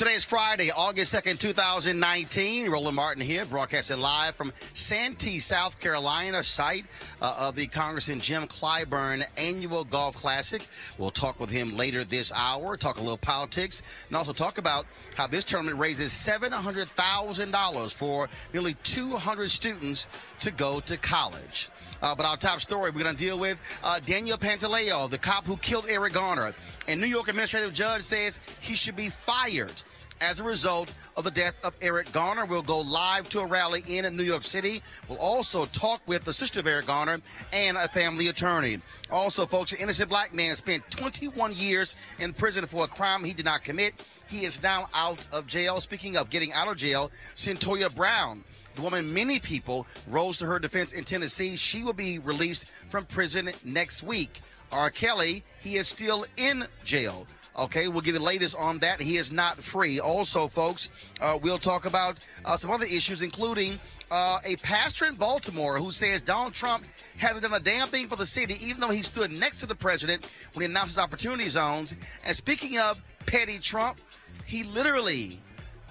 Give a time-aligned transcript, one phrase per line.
[0.00, 2.70] today is Friday, August 2nd, 2019.
[2.70, 6.86] Roland Martin here, broadcasting live from Santee, South Carolina, site
[7.20, 10.66] uh, of the Congressman Jim Clyburn annual golf classic.
[10.96, 14.86] We'll talk with him later this hour, talk a little politics, and also talk about
[15.16, 20.08] how this tournament raises $700,000 for nearly 200 students
[20.40, 21.68] to go to college.
[22.00, 25.44] Uh, but our top story we're going to deal with uh, Daniel Pantaleo, the cop
[25.44, 26.54] who killed Eric Garner.
[26.88, 29.84] And New York administrative judge says he should be fired
[30.20, 32.46] as a result of the death of Eric Garner.
[32.46, 34.82] We'll go live to a rally in New York City.
[35.08, 37.20] We'll also talk with the sister of Eric Garner
[37.52, 38.78] and a family attorney.
[39.10, 43.32] Also, folks, an innocent black man spent 21 years in prison for a crime he
[43.32, 43.94] did not commit.
[44.28, 45.80] He is now out of jail.
[45.80, 48.44] Speaking of getting out of jail, Cyntoia Brown
[48.76, 51.56] the woman many people rose to her defense in Tennessee.
[51.56, 54.40] She will be released from prison next week.
[54.72, 54.90] R.
[54.90, 57.26] Kelly, he is still in jail.
[57.60, 59.02] Okay, we'll get the latest on that.
[59.02, 60.00] He is not free.
[60.00, 60.88] Also, folks,
[61.20, 63.78] uh, we'll talk about uh, some other issues, including
[64.10, 66.84] uh, a pastor in Baltimore who says Donald Trump
[67.18, 69.74] hasn't done a damn thing for the city, even though he stood next to the
[69.74, 71.94] president when he announced his opportunity zones.
[72.24, 73.98] And speaking of petty Trump,
[74.46, 75.38] he literally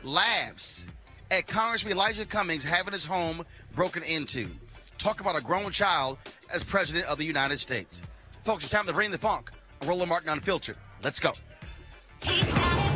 [0.01, 0.87] laughs
[1.29, 3.45] at Congressman Elijah Cummings having his home
[3.75, 4.49] broken into.
[4.97, 6.17] Talk about a grown child
[6.51, 8.01] as president of the United States.
[8.41, 9.51] Folks, it's time to bring the funk.
[9.85, 10.75] Roland Martin Unfiltered.
[11.03, 11.33] Let's go.
[12.21, 12.91] He's got it.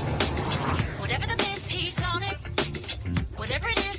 [1.00, 2.38] Whatever the miss, he's on it.
[3.36, 3.93] Whatever it is,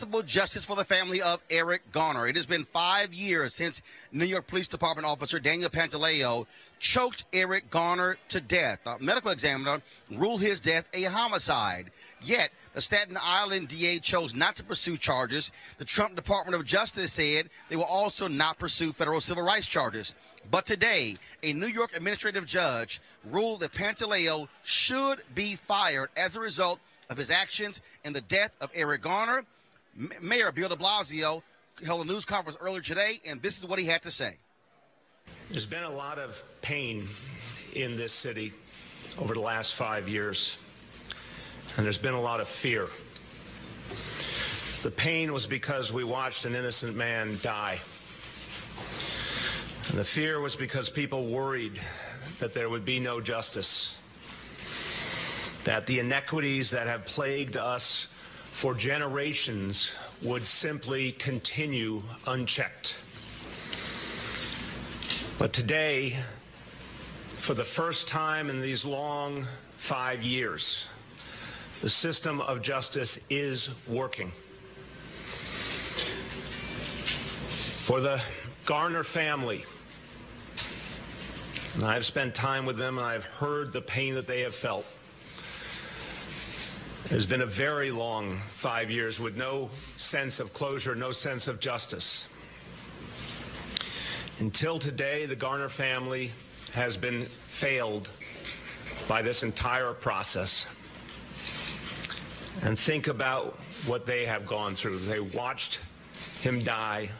[0.00, 2.26] possible justice for the family of Eric Garner.
[2.26, 3.82] It has been five years since
[4.12, 6.46] New York Police Department officer Daniel Pantaleo
[6.78, 8.80] choked Eric Garner to death.
[8.86, 11.90] A medical examiner ruled his death a homicide.
[12.22, 15.52] Yet, the Staten Island DA chose not to pursue charges.
[15.76, 20.14] The Trump Department of Justice said they will also not pursue federal civil rights charges.
[20.50, 26.40] But today, a New York administrative judge ruled that Pantaleo should be fired as a
[26.40, 26.80] result
[27.10, 29.44] of his actions in the death of Eric Garner.
[30.20, 31.42] Mayor Bill de Blasio
[31.84, 34.36] held a news conference earlier today, and this is what he had to say.
[35.50, 37.08] There's been a lot of pain
[37.74, 38.52] in this city
[39.18, 40.56] over the last five years,
[41.76, 42.88] and there's been a lot of fear.
[44.82, 47.80] The pain was because we watched an innocent man die.
[49.90, 51.80] And the fear was because people worried
[52.38, 53.98] that there would be no justice,
[55.64, 58.08] that the inequities that have plagued us
[58.50, 59.92] for generations
[60.22, 62.96] would simply continue unchecked.
[65.38, 66.18] But today,
[67.28, 70.88] for the first time in these long five years,
[71.80, 74.30] the system of justice is working.
[77.86, 78.20] For the
[78.66, 79.64] Garner family,
[81.74, 84.84] and I've spent time with them and I've heard the pain that they have felt.
[87.06, 91.58] It's been a very long five years with no sense of closure, no sense of
[91.58, 92.24] justice.
[94.38, 96.30] Until today, the Garner family
[96.72, 98.10] has been failed
[99.08, 100.66] by this entire process.
[102.62, 104.98] And think about what they have gone through.
[105.00, 105.80] They watched
[106.40, 107.10] him die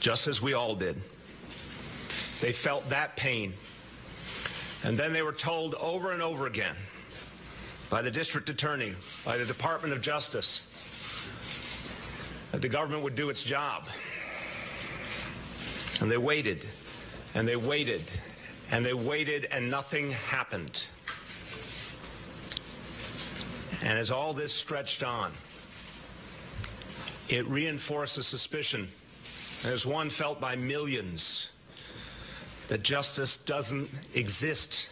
[0.00, 0.96] just as we all did.
[2.40, 3.52] They felt that pain.
[4.84, 6.76] And then they were told over and over again
[7.90, 8.94] by the district attorney,
[9.24, 10.64] by the Department of Justice,
[12.52, 13.86] that the government would do its job.
[16.00, 16.66] And they waited,
[17.34, 18.10] and they waited,
[18.70, 20.86] and they waited, and nothing happened.
[23.82, 25.32] And as all this stretched on,
[27.28, 28.88] it reinforced the suspicion,
[29.64, 31.50] as one felt by millions,
[32.68, 34.90] that justice doesn't exist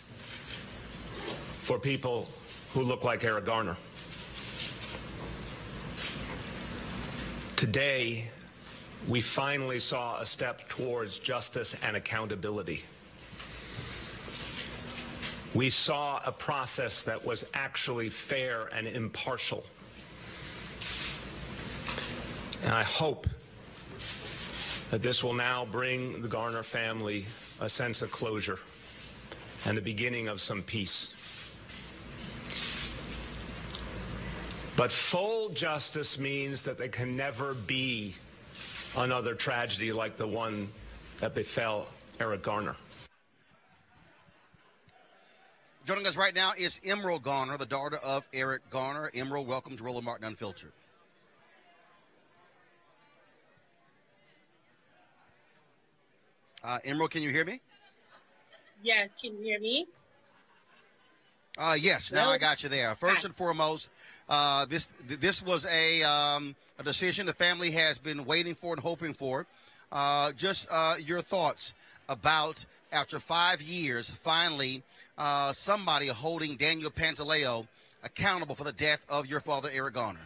[1.59, 2.29] for people
[2.77, 3.75] who look like Eric Garner.
[7.57, 8.27] Today,
[9.09, 12.85] we finally saw a step towards justice and accountability.
[15.55, 19.65] We saw a process that was actually fair and impartial.
[22.63, 23.27] And I hope
[24.91, 27.25] that this will now bring the Garner family
[27.59, 28.59] a sense of closure
[29.65, 31.16] and the beginning of some peace.
[34.77, 38.15] But full justice means that there can never be
[38.95, 40.69] another tragedy like the one
[41.19, 41.87] that befell
[42.21, 42.77] Eric Garner.
[45.87, 49.11] Joining us right now is Emerald Garner, the daughter of Eric Garner.
[49.15, 50.73] Emerald, welcome to Roland Martin Unfiltered.
[56.63, 57.63] Uh, Emerald, can you hear me?
[58.83, 59.87] Yes, can you hear me?
[61.59, 62.95] Uh, yes, now I got you there.
[62.95, 63.91] First and foremost,
[64.29, 68.83] uh, this this was a um, a decision the family has been waiting for and
[68.83, 69.47] hoping for.
[69.91, 71.75] Uh, just uh, your thoughts
[72.09, 74.83] about after five years, finally
[75.17, 77.67] uh, somebody holding Daniel Pantaleo
[78.05, 80.21] accountable for the death of your father, Eric Garner.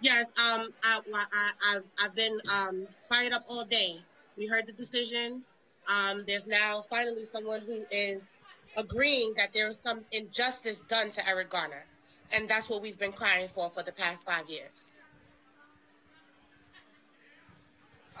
[0.00, 3.96] Yes, um, I, I, I, I've been um, fired up all day.
[4.36, 5.42] We heard the decision.
[5.88, 8.26] Um, there's now finally someone who is
[8.76, 11.84] agreeing that there was some injustice done to Eric Garner.
[12.34, 14.96] And that's what we've been crying for for the past five years.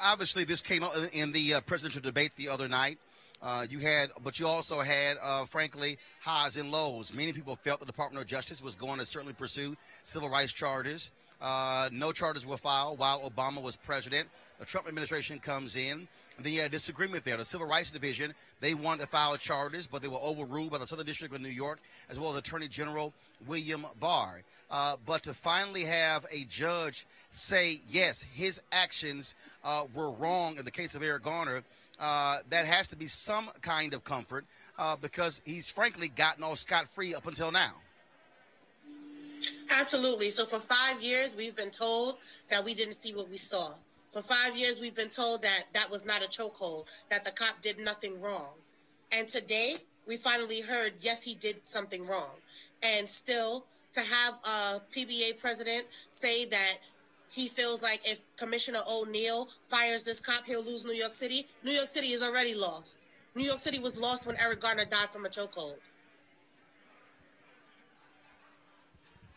[0.00, 2.98] Obviously, this came in- in the uh, presidential debate the other night.
[3.42, 7.12] Uh, you had, but you also had, uh, frankly, highs and lows.
[7.12, 11.12] Many people felt the Department of Justice was going to certainly pursue civil rights charges.
[11.40, 14.28] Uh, no charges were filed while Obama was president.
[14.58, 16.08] The Trump administration comes in.
[16.44, 17.36] You had a disagreement there.
[17.36, 20.86] The Civil Rights Division, they wanted to file charges, but they were overruled by the
[20.86, 23.14] Southern District of New York, as well as Attorney General
[23.46, 24.42] William Barr.
[24.70, 30.64] Uh, but to finally have a judge say, yes, his actions uh, were wrong in
[30.64, 31.62] the case of Eric Garner,
[31.98, 34.44] uh, that has to be some kind of comfort
[34.78, 37.72] uh, because he's frankly gotten off scot free up until now.
[39.78, 40.28] Absolutely.
[40.30, 42.16] So for five years, we've been told
[42.50, 43.72] that we didn't see what we saw.
[44.16, 47.60] For five years, we've been told that that was not a chokehold, that the cop
[47.60, 48.48] did nothing wrong.
[49.14, 49.74] And today,
[50.08, 52.30] we finally heard, yes, he did something wrong.
[52.82, 56.78] And still, to have a PBA president say that
[57.30, 61.44] he feels like if Commissioner O'Neill fires this cop, he'll lose New York City.
[61.62, 63.06] New York City is already lost.
[63.34, 65.76] New York City was lost when Eric Garner died from a chokehold.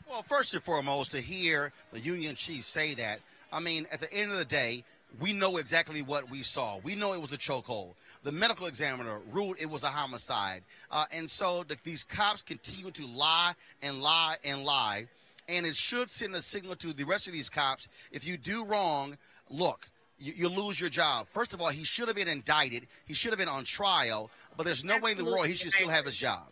[0.10, 3.20] Well, first and foremost, to hear the union chief say that,
[3.52, 4.84] I mean, at the end of the day,
[5.20, 6.80] we know exactly what we saw.
[6.84, 7.94] We know it was a chokehold.
[8.24, 10.62] The medical examiner ruled it was a homicide.
[10.92, 15.08] Uh, and so the, these cops continue to lie and lie and lie.
[15.48, 18.66] And it should send a signal to the rest of these cops if you do
[18.66, 19.18] wrong,
[19.50, 19.90] look,
[20.20, 21.28] you, you lose your job.
[21.30, 24.66] First of all, he should have been indicted, he should have been on trial, but
[24.66, 26.46] there's no way in the world he should still have his job.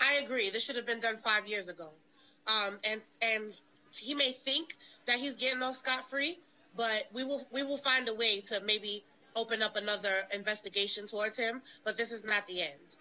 [0.00, 0.50] I agree.
[0.50, 1.90] This should have been done five years ago.
[2.48, 3.52] Um, and and
[3.98, 4.74] he may think
[5.06, 6.38] that he's getting off scot free,
[6.76, 9.02] but we will we will find a way to maybe
[9.36, 11.62] open up another investigation towards him.
[11.84, 12.96] But this is not the end.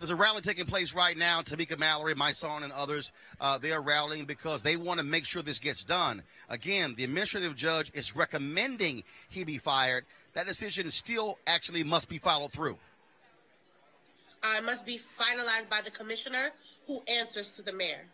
[0.00, 1.42] There's a rally taking place right now.
[1.42, 5.26] Tamika Mallory, my son, and others, uh, they are rallying because they want to make
[5.26, 6.22] sure this gets done.
[6.48, 10.06] Again, the administrative judge is recommending he be fired.
[10.32, 12.78] That decision still actually must be followed through.
[14.42, 16.50] Uh, must be finalized by the commissioner
[16.86, 18.10] who answers to the mayor.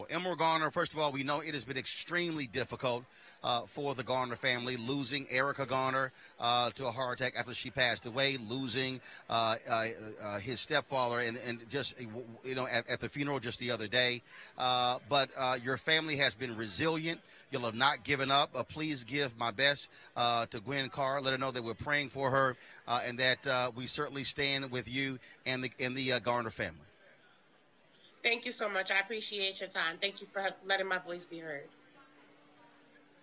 [0.00, 3.04] Well, Emerald Garner, first of all, we know it has been extremely difficult
[3.44, 7.68] uh, for the Garner family, losing Erica Garner uh, to a heart attack after she
[7.68, 9.86] passed away, losing uh, uh,
[10.22, 13.88] uh his stepfather, and, and, just, you know, at, at, the funeral just the other
[13.88, 14.22] day.
[14.56, 15.28] Uh, but
[15.62, 17.20] your family has been resilient.
[17.50, 18.54] You'll have not given up.
[18.70, 21.20] please give my best to Gwen Carr.
[21.20, 22.56] Let her know that we're praying for her
[22.88, 26.89] and that we certainly stand with you and the, and the Garner family.
[28.22, 28.90] Thank you so much.
[28.90, 29.96] I appreciate your time.
[30.00, 31.68] Thank you for letting my voice be heard.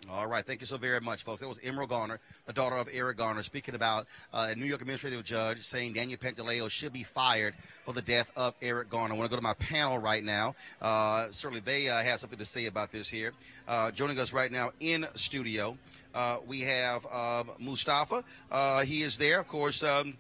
[0.09, 0.45] All right.
[0.45, 1.41] Thank you so very much, folks.
[1.41, 4.79] That was Emerald Garner, the daughter of Eric Garner, speaking about uh, a New York
[4.79, 7.53] administrative judge saying Daniel Pantaleo should be fired
[7.85, 9.15] for the death of Eric Garner.
[9.15, 10.55] I want to go to my panel right now.
[10.81, 13.33] Uh, certainly, they uh, have something to say about this here.
[13.67, 15.77] Uh, joining us right now in studio,
[16.15, 18.23] uh, we have um, Mustafa.
[18.49, 19.83] Uh, he is there, of course.
[19.83, 20.15] Um,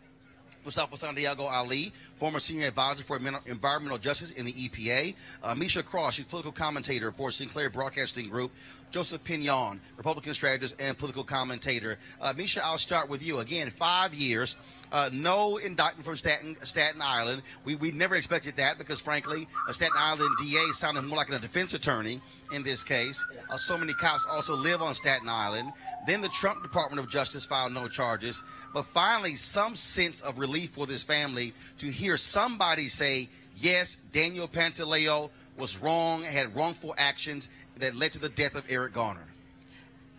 [0.67, 5.15] Mustafa Santiago Ali, former senior advisor for environmental justice in the EPA.
[5.41, 8.51] Uh, Misha Cross, she's political commentator for Sinclair Broadcasting Group.
[8.91, 11.97] Joseph Pinion, Republican strategist and political commentator.
[12.21, 13.39] Uh, Misha, I'll start with you.
[13.39, 14.57] Again, five years,
[14.91, 17.41] uh, no indictment from Staten, Staten Island.
[17.65, 21.39] We, we never expected that because, frankly, a Staten Island DA sounded more like a
[21.39, 22.21] defense attorney
[22.53, 23.25] in this case.
[23.49, 25.73] Uh, so many cops also live on Staten Island.
[26.07, 28.43] Then the Trump Department of Justice filed no charges.
[28.73, 34.47] But finally, some sense of relief for this family to hear somebody say, yes, Daniel
[34.47, 39.27] Pantaleo was wrong, had wrongful actions that led to the death of Eric Garner.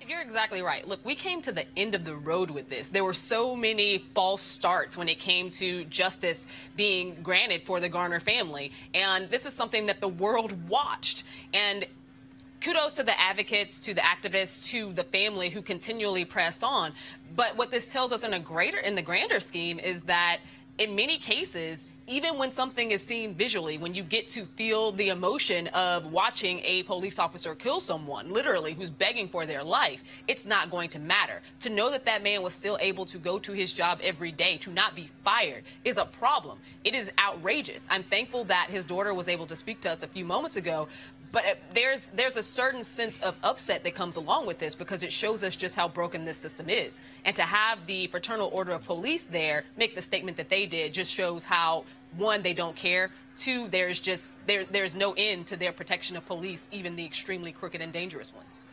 [0.07, 0.89] You're exactly right.
[0.89, 2.89] Look, we came to the end of the road with this.
[2.89, 7.91] There were so many false starts when it came to justice being granted for the
[7.91, 8.73] Garner family.
[8.95, 11.25] And this is something that the world watched.
[11.53, 11.85] And
[12.61, 16.93] kudos to the advocates, to the activists, to the family who continually pressed on.
[17.35, 20.39] But what this tells us in a greater in the grander scheme is that
[20.79, 25.11] in many cases, even when something is seen visually, when you get to feel the
[25.11, 30.47] emotion of watching a police officer kill someone, literally, who's begging for their life, it's
[30.47, 31.43] not going to matter.
[31.61, 34.57] To know that that man was still able to go to his job every day,
[34.59, 36.59] to not be fired, is a problem.
[36.83, 37.87] It is outrageous.
[37.91, 40.89] I'm thankful that his daughter was able to speak to us a few moments ago
[41.33, 45.03] but uh, there's there's a certain sense of upset that comes along with this because
[45.03, 47.01] it shows us just how broken this system is.
[47.25, 50.95] And to have the Fraternal Order of Police there make the statement that they did
[50.95, 51.85] just shows how
[52.17, 53.11] one they don't care.
[53.37, 57.53] Two, there's just there there's no end to their protection of police, even the extremely
[57.53, 58.65] crooked and dangerous ones.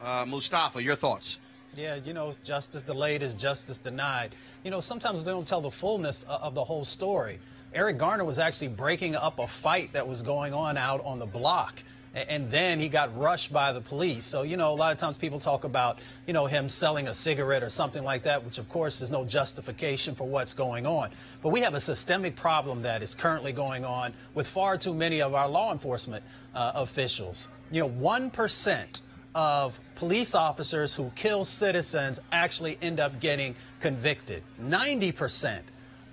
[0.00, 1.40] Uh, Mustafa, your thoughts?
[1.76, 4.34] Yeah, you know, justice delayed is justice denied.
[4.62, 7.40] You know, sometimes they don't tell the fullness of the whole story.
[7.74, 11.26] Eric Garner was actually breaking up a fight that was going on out on the
[11.26, 11.82] block.
[12.14, 14.24] And then he got rushed by the police.
[14.24, 17.14] So, you know, a lot of times people talk about, you know, him selling a
[17.14, 21.10] cigarette or something like that, which of course is no justification for what's going on.
[21.42, 25.20] But we have a systemic problem that is currently going on with far too many
[25.20, 26.22] of our law enforcement
[26.54, 27.48] uh, officials.
[27.72, 29.02] You know, 1%
[29.34, 34.44] of police officers who kill citizens actually end up getting convicted.
[34.62, 35.62] 90%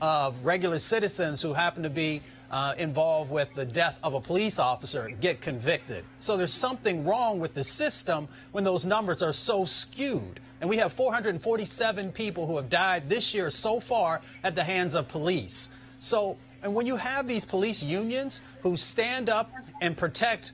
[0.02, 4.60] of regular citizens who happen to be uh, involved with the death of a police
[4.60, 6.04] officer get convicted.
[6.18, 10.40] So there's something wrong with the system when those numbers are so skewed.
[10.60, 14.96] And we have 447 people who have died this year so far at the hands
[14.96, 15.72] of police.
[15.98, 20.52] So, and when you have these police unions who stand up and protect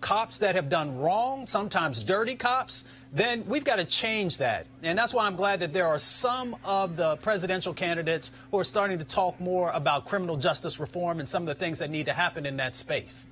[0.00, 4.66] cops that have done wrong, sometimes dirty cops, then we've got to change that.
[4.82, 8.64] And that's why I'm glad that there are some of the presidential candidates who are
[8.64, 12.06] starting to talk more about criminal justice reform and some of the things that need
[12.06, 13.28] to happen in that space.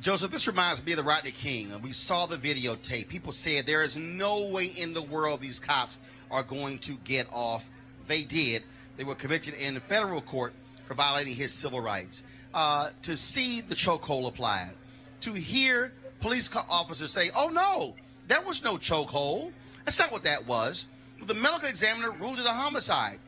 [0.00, 1.72] Joseph, this reminds me of the Rodney King.
[1.82, 3.08] We saw the videotape.
[3.08, 5.98] People said there is no way in the world these cops
[6.30, 7.68] are going to get off.
[8.06, 8.62] They did.
[8.96, 10.52] They were convicted in federal court
[10.86, 12.24] for violating his civil rights.
[12.54, 14.70] Uh, to see the chokehold applied,
[15.20, 17.94] to hear police officers say, oh no,
[18.28, 19.52] there was no chokehold.
[19.84, 20.88] That's not what that was.
[21.22, 23.18] The medical examiner ruled it a homicide.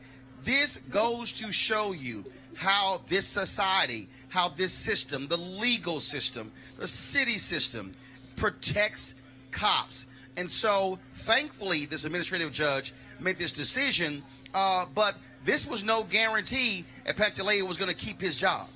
[0.43, 2.23] This goes to show you
[2.55, 7.93] how this society, how this system, the legal system, the city system
[8.35, 9.15] protects
[9.51, 10.07] cops.
[10.37, 16.85] And so, thankfully, this administrative judge made this decision, uh, but this was no guarantee
[17.05, 18.67] that Pantaleo was going to keep his job.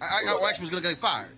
[0.00, 1.32] I, I, or actually was going to get fired.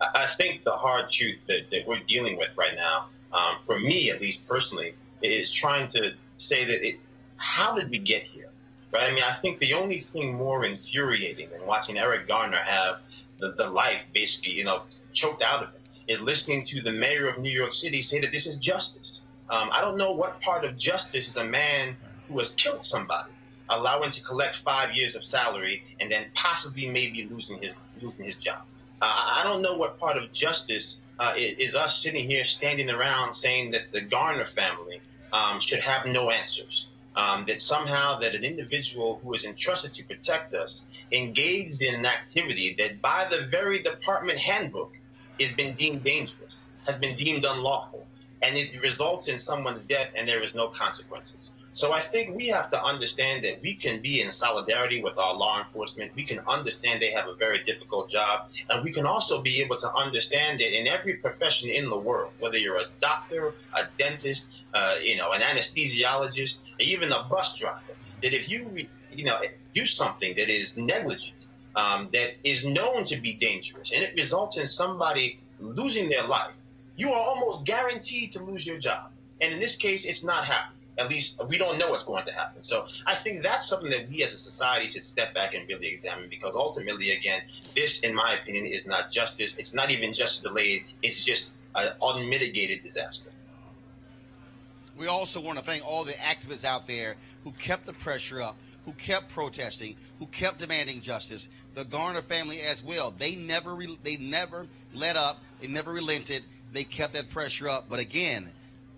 [0.00, 4.10] I, think the hard truth that, that we're dealing with right now, um, for me
[4.10, 6.98] at least personally, is trying to say that it,
[7.36, 8.50] how did we get here?
[8.92, 9.10] Right?
[9.10, 13.00] I mean, I think the only thing more infuriating than watching Eric Garner have
[13.38, 17.28] the, the life basically, you know, choked out of him is listening to the mayor
[17.28, 19.20] of New York City say that this is justice.
[19.50, 21.96] Um, I don't know what part of justice is a man
[22.28, 23.30] who has killed somebody
[23.68, 28.36] allowing to collect five years of salary and then possibly maybe losing his losing his
[28.36, 28.62] job.
[29.00, 33.34] I don't know what part of justice uh, is, is us sitting here standing around
[33.34, 35.00] saying that the Garner family
[35.32, 36.88] um, should have no answers.
[37.14, 42.04] Um, that somehow that an individual who is entrusted to protect us engaged in an
[42.04, 44.92] activity that by the very department handbook
[45.40, 48.06] has been deemed dangerous, has been deemed unlawful,
[48.42, 51.50] and it results in someone's death and there is no consequences.
[51.76, 55.34] So I think we have to understand that we can be in solidarity with our
[55.36, 56.10] law enforcement.
[56.14, 58.48] We can understand they have a very difficult job.
[58.70, 62.32] And we can also be able to understand that in every profession in the world,
[62.38, 67.94] whether you're a doctor, a dentist, uh, you know, an anesthesiologist, even a bus driver,
[68.22, 69.38] that if you, you know,
[69.74, 71.36] do something that is negligent,
[71.74, 76.54] um, that is known to be dangerous, and it results in somebody losing their life,
[76.96, 79.10] you are almost guaranteed to lose your job.
[79.42, 80.75] And in this case, it's not happening.
[80.98, 82.62] At least we don't know what's going to happen.
[82.62, 85.88] So I think that's something that we as a society should step back and really
[85.88, 87.42] examine because ultimately, again,
[87.74, 89.56] this, in my opinion, is not justice.
[89.56, 90.84] It's not even justice delayed.
[91.02, 93.30] It's just an unmitigated disaster.
[94.98, 98.56] We also want to thank all the activists out there who kept the pressure up,
[98.86, 101.50] who kept protesting, who kept demanding justice.
[101.74, 103.10] The Garner family as well.
[103.10, 105.38] They never re- they never let up.
[105.60, 106.44] They never relented.
[106.72, 107.90] They kept that pressure up.
[107.90, 108.50] But again,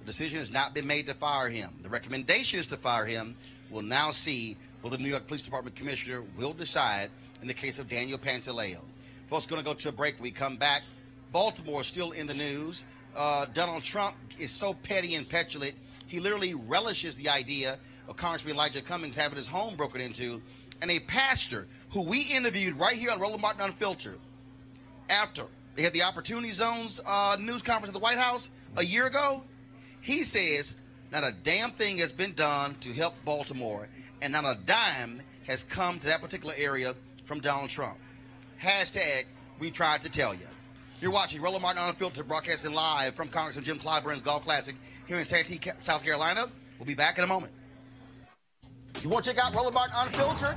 [0.09, 1.71] decision has not been made to fire him.
[1.83, 3.37] The recommendation is to fire him.
[3.71, 7.11] We'll now see what the New York Police Department commissioner will decide
[7.42, 8.81] in the case of Daniel Pantaleo.
[9.29, 10.21] Folks, going to go to a break.
[10.21, 10.83] We come back.
[11.31, 12.87] Baltimore is still in the news.
[13.14, 15.75] Uh, Donald Trump is so petty and petulant.
[16.07, 20.40] He literally relishes the idea of Congressman Elijah Cummings having his home broken into,
[20.81, 24.18] and a pastor who we interviewed right here on Roland Martin Unfiltered
[25.11, 25.44] after
[25.75, 29.42] they had the Opportunity Zones uh, news conference at the White House a year ago.
[30.00, 30.74] He says
[31.12, 33.88] not a damn thing has been done to help Baltimore,
[34.20, 37.98] and not a dime has come to that particular area from Donald Trump.
[38.61, 39.24] Hashtag
[39.58, 40.46] we tried to tell you.
[41.00, 44.74] You're watching Roland Martin Unfiltered, broadcasting live from Congressman Jim Clyburn's Golf Classic
[45.06, 46.46] here in Santee, South Carolina.
[46.78, 47.52] We'll be back in a moment.
[49.02, 50.56] You want to check out Roland Martin Unfiltered?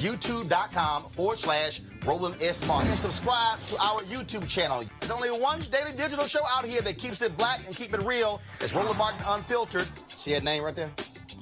[0.00, 2.64] YouTube.com forward slash Roland S.
[2.66, 2.90] Martin.
[2.90, 4.82] And subscribe to our YouTube channel.
[5.00, 8.02] There's only one daily digital show out here that keeps it black and keep it
[8.02, 8.40] real.
[8.60, 9.88] It's Roland Martin Unfiltered.
[10.08, 10.90] See that name right there?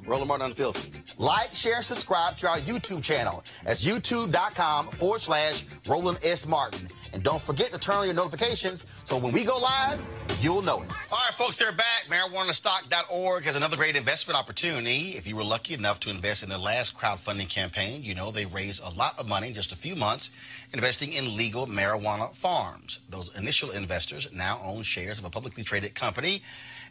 [0.09, 0.91] Roland Martin Unfiltered.
[1.19, 3.45] Like, share, subscribe to our YouTube channel.
[3.65, 6.47] That's youtube.com forward slash Roland S.
[6.47, 6.89] Martin.
[7.13, 10.03] And don't forget to turn on your notifications so when we go live,
[10.41, 10.89] you'll know it.
[11.11, 12.05] All right, folks, they're back.
[12.11, 15.17] MarijuanaStock.org has another great investment opportunity.
[15.17, 18.47] If you were lucky enough to invest in their last crowdfunding campaign, you know they
[18.47, 20.31] raised a lot of money in just a few months
[20.75, 23.01] investing in legal marijuana farms.
[23.09, 26.43] Those initial investors now own shares of a publicly traded company.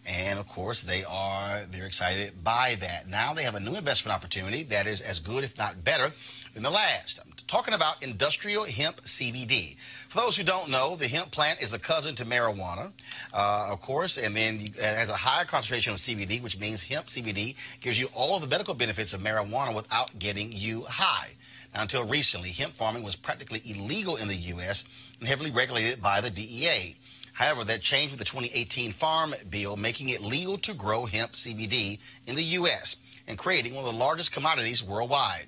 [0.08, 3.10] And of course, they are they're excited by that.
[3.10, 6.10] Now they have a new investment opportunity that is as good, if not better,
[6.54, 7.20] than the last.
[7.24, 9.76] I'm talking about industrial hemp CBD.
[10.08, 12.94] For those who don't know, the hemp plant is a cousin to marijuana,
[13.34, 16.84] uh, of course, and then you, it has a higher concentration of CBD, which means
[16.84, 21.32] hemp CBD gives you all of the medical benefits of marijuana without getting you high.
[21.76, 24.86] Now, until recently, hemp farming was practically illegal in the U.S.
[25.20, 26.96] and heavily regulated by the DEA.
[27.38, 32.00] However, that changed with the 2018 Farm Bill, making it legal to grow hemp CBD
[32.26, 32.96] in the U.S.
[33.28, 35.46] and creating one of the largest commodities worldwide.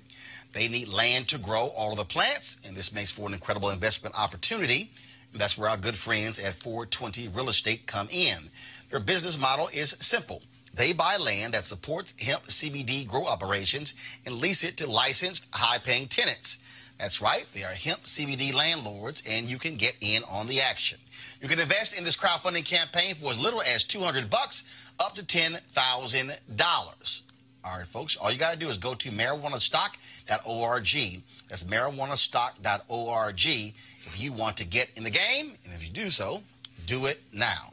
[0.52, 3.70] They need land to grow all of the plants, and this makes for an incredible
[3.70, 4.92] investment opportunity.
[5.32, 8.50] And that's where our good friends at 420 Real Estate come in.
[8.90, 10.42] Their business model is simple.
[10.72, 15.78] They buy land that supports hemp CBD grow operations and lease it to licensed, high
[15.78, 16.60] paying tenants.
[17.00, 21.00] That's right, they are hemp CBD landlords, and you can get in on the action.
[21.40, 24.64] You can invest in this crowdfunding campaign for as little as 200 bucks
[24.98, 27.22] up to $10,000.
[27.62, 31.22] All right, folks, all you got to do is go to marijuanastock.org.
[31.48, 35.56] That's marijuanastock.org if you want to get in the game.
[35.64, 36.42] And if you do so,
[36.86, 37.72] do it now.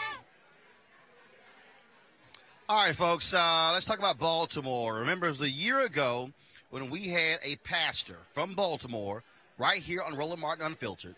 [2.71, 4.95] All right, folks, uh, let's talk about Baltimore.
[4.99, 6.31] Remember, it was a year ago
[6.69, 9.23] when we had a pastor from Baltimore
[9.57, 11.15] right here on Roland Martin Unfiltered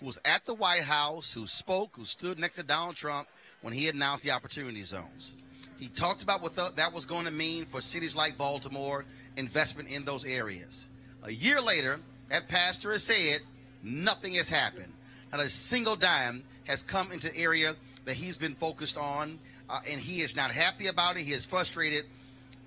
[0.00, 3.28] who was at the White House, who spoke, who stood next to Donald Trump
[3.62, 5.34] when he announced the opportunity zones.
[5.78, 9.04] He talked about what the, that was going to mean for cities like Baltimore,
[9.36, 10.88] investment in those areas.
[11.22, 13.42] A year later, that pastor has said
[13.84, 14.92] nothing has happened.
[15.30, 19.80] Not a single dime has come into the area that he's been focused on uh,
[19.90, 21.22] and he is not happy about it.
[21.22, 22.04] He is frustrated.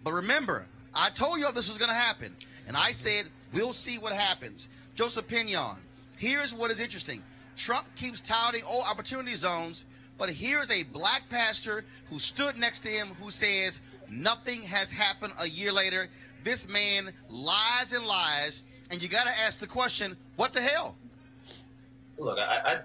[0.03, 2.35] But remember, I told y'all this was going to happen,
[2.67, 4.69] and I said we'll see what happens.
[4.95, 5.77] Joseph Pinion.
[6.17, 7.23] Here's what is interesting.
[7.55, 9.85] Trump keeps touting all opportunity zones,
[10.17, 15.33] but here's a black pastor who stood next to him who says nothing has happened
[15.39, 16.07] a year later.
[16.43, 20.95] This man lies and lies, and you got to ask the question, what the hell?
[22.17, 22.81] Look, I,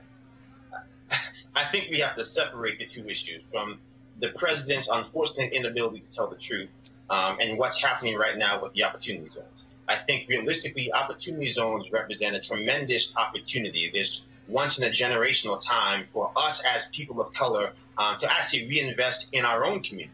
[1.11, 1.17] I,
[1.55, 3.79] I think we have to separate the two issues from
[4.21, 6.69] the president's unfortunate inability to tell the truth
[7.11, 9.65] um, and what's happening right now with the opportunity zones.
[9.89, 13.91] I think realistically, opportunity zones represent a tremendous opportunity.
[13.93, 18.69] This once in a generational time for us as people of color um, to actually
[18.69, 20.13] reinvest in our own communities.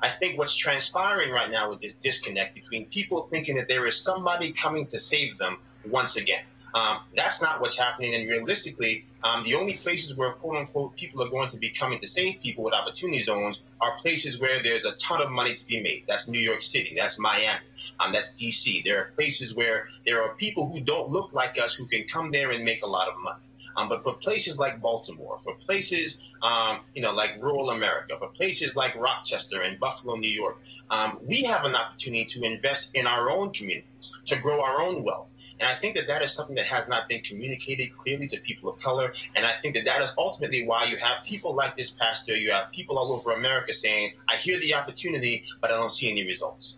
[0.00, 4.00] I think what's transpiring right now is this disconnect between people thinking that there is
[4.00, 5.58] somebody coming to save them
[5.88, 6.42] once again.
[6.74, 8.14] Um, that's not what's happening.
[8.14, 12.00] And realistically, um, the only places where quote unquote people are going to be coming
[12.00, 15.66] to save people with opportunity zones are places where there's a ton of money to
[15.66, 16.04] be made.
[16.06, 16.94] That's New York City.
[16.96, 17.60] That's Miami.
[17.98, 18.84] Um, that's DC.
[18.84, 22.30] There are places where there are people who don't look like us who can come
[22.30, 23.40] there and make a lot of money.
[23.76, 28.28] Um, but for places like Baltimore, for places um, you know like rural America, for
[28.28, 30.58] places like Rochester and Buffalo, New York,
[30.90, 35.04] um, we have an opportunity to invest in our own communities, to grow our own
[35.04, 35.30] wealth.
[35.60, 38.70] And I think that that is something that has not been communicated clearly to people
[38.70, 39.12] of color.
[39.34, 42.52] And I think that that is ultimately why you have people like this pastor, you
[42.52, 46.24] have people all over America saying, I hear the opportunity, but I don't see any
[46.24, 46.76] results.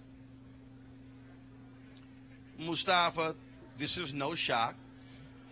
[2.58, 3.34] Mustafa,
[3.78, 4.74] this is no shock.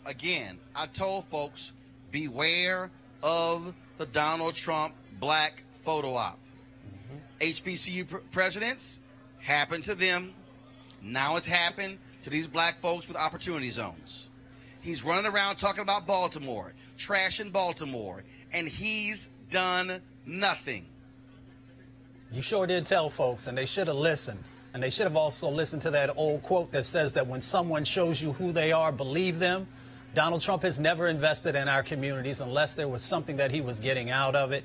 [0.07, 1.75] Again, I told folks
[2.11, 2.91] beware
[3.23, 6.39] of the Donald Trump black photo op.
[6.87, 7.49] Mm-hmm.
[7.51, 9.01] HBCU pr- presidents
[9.39, 10.35] happened to them.
[11.03, 14.31] Now it's happened to these black folks with opportunity zones.
[14.81, 20.87] He's running around talking about Baltimore, trashing Baltimore, and he's done nothing.
[22.31, 24.43] You sure did tell folks, and they should have listened.
[24.75, 27.85] And they should have also listened to that old quote that says that when someone
[27.85, 29.67] shows you who they are, believe them.
[30.15, 33.81] Donald Trump has never invested in our communities unless there was something that he was
[33.81, 34.65] getting out of it.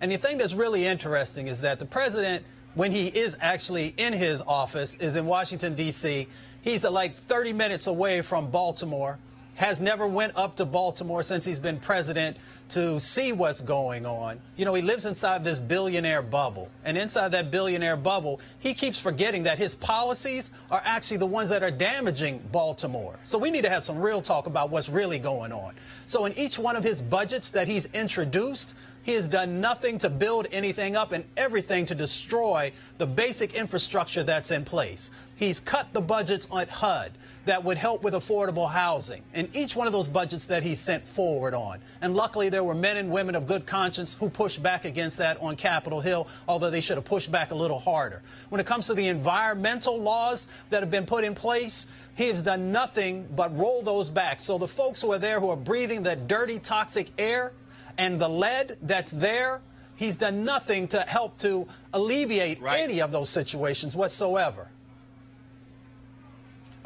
[0.00, 4.12] And the thing that's really interesting is that the president, when he is actually in
[4.12, 6.28] his office, is in Washington, D.C.
[6.62, 9.18] He's uh, like 30 minutes away from Baltimore,
[9.56, 12.36] has never went up to Baltimore since he's been president
[12.68, 14.38] to see what's going on.
[14.56, 16.70] You know, he lives inside this billionaire bubble.
[16.84, 21.48] And inside that billionaire bubble, he keeps forgetting that his policies are actually the ones
[21.48, 23.18] that are damaging Baltimore.
[23.24, 25.74] So we need to have some real talk about what's really going on.
[26.06, 30.10] So in each one of his budgets that he's introduced, he has done nothing to
[30.10, 35.10] build anything up and everything to destroy the basic infrastructure that's in place.
[35.38, 37.12] He's cut the budgets on HUD
[37.44, 41.06] that would help with affordable housing in each one of those budgets that he sent
[41.06, 41.78] forward on.
[42.00, 45.40] And luckily, there were men and women of good conscience who pushed back against that
[45.40, 48.20] on Capitol Hill, although they should have pushed back a little harder.
[48.48, 52.42] When it comes to the environmental laws that have been put in place, he has
[52.42, 54.40] done nothing but roll those back.
[54.40, 57.52] So the folks who are there who are breathing that dirty, toxic air,
[57.96, 59.60] and the lead that's there,
[59.94, 62.80] he's done nothing to help to alleviate right.
[62.80, 64.66] any of those situations whatsoever.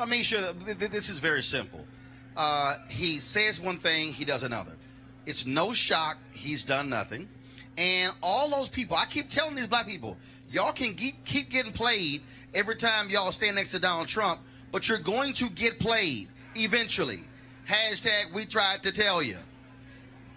[0.02, 1.86] I mean, sure, this is very simple.
[2.36, 4.72] Uh, he says one thing, he does another.
[5.26, 7.28] It's no shock he's done nothing.
[7.78, 10.16] And all those people, I keep telling these black people,
[10.50, 14.40] y'all can keep, keep getting played every time y'all stand next to Donald Trump,
[14.72, 17.20] but you're going to get played eventually.
[17.68, 19.36] Hashtag we tried to tell you.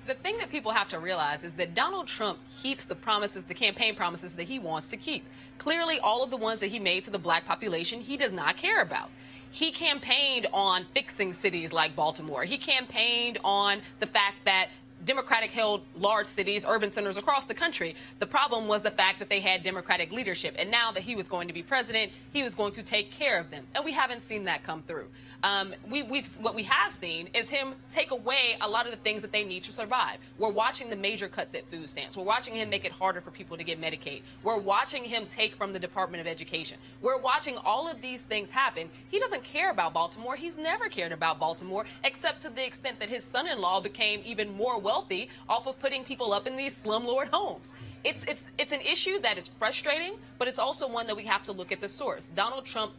[0.05, 3.55] The thing that people have to realize is that Donald Trump keeps the promises, the
[3.55, 5.25] campaign promises that he wants to keep.
[5.57, 8.55] Clearly, all of the ones that he made to the black population, he does not
[8.55, 9.09] care about.
[9.49, 12.43] He campaigned on fixing cities like Baltimore.
[12.43, 14.67] He campaigned on the fact that
[15.05, 17.95] Democratic held large cities, urban centers across the country.
[18.19, 20.55] The problem was the fact that they had Democratic leadership.
[20.57, 23.39] And now that he was going to be president, he was going to take care
[23.39, 23.65] of them.
[23.73, 25.07] And we haven't seen that come through.
[25.45, 28.97] Um, we, we've, what we have seen is him take away a lot of the
[28.97, 30.17] things that they need to survive.
[30.39, 32.17] We're watching the major cuts at food stamps.
[32.17, 34.23] We're watching him make it harder for people to get Medicaid.
[34.41, 36.79] We're watching him take from the Department of Education.
[36.99, 38.89] We're watching all of these things happen.
[39.09, 40.35] He doesn't care about Baltimore.
[40.35, 44.21] He's never cared about Baltimore, except to the extent that his son in law became
[44.25, 47.71] even more wealthy off of putting people up in these slumlord homes.
[48.03, 51.43] It's, it's, it's an issue that is frustrating, but it's also one that we have
[51.43, 52.29] to look at the source.
[52.29, 52.93] Donald Trump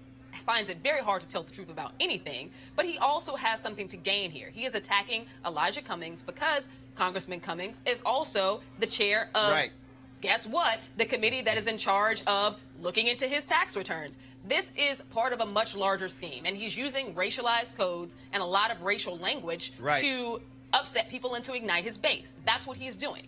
[0.45, 3.89] finds it very hard to tell the truth about anything, but he also has something
[3.89, 4.51] to gain here.
[4.53, 9.71] He is attacking Elijah Cummings because Congressman Cummings is also the chair of, Right.
[10.21, 14.19] guess what, the committee that is in charge of looking into his tax returns.
[14.45, 18.47] This is part of a much larger scheme, and he's using racialized codes and a
[18.47, 20.01] lot of racial language Right.
[20.03, 20.41] to
[20.73, 22.35] upset people and to ignite his base.
[22.45, 23.27] That's what he's doing.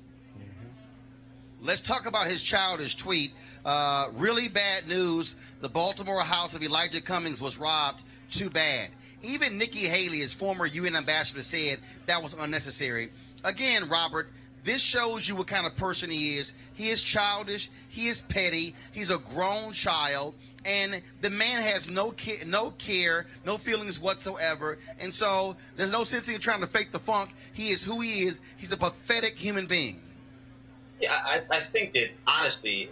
[1.61, 3.33] Let's talk about his childish tweet.
[3.64, 5.37] Uh, really bad news.
[5.61, 8.03] The Baltimore house of Elijah Cummings was robbed.
[8.31, 8.90] Too bad.
[9.23, 13.11] Even Nikki Haley, his former UN ambassador, said that was unnecessary.
[13.42, 14.29] Again, Robert,
[14.62, 16.55] this shows you what kind of person he is.
[16.75, 17.71] He is childish.
[17.88, 18.75] He is petty.
[18.92, 20.35] He's a grown child.
[20.64, 24.79] And the man has no care, no care, no feelings whatsoever.
[25.01, 27.31] And so there's no sense in trying to fake the funk.
[27.53, 28.40] He is who he is.
[28.59, 30.01] He's a pathetic human being.
[31.01, 32.91] Yeah, I, I think that honestly,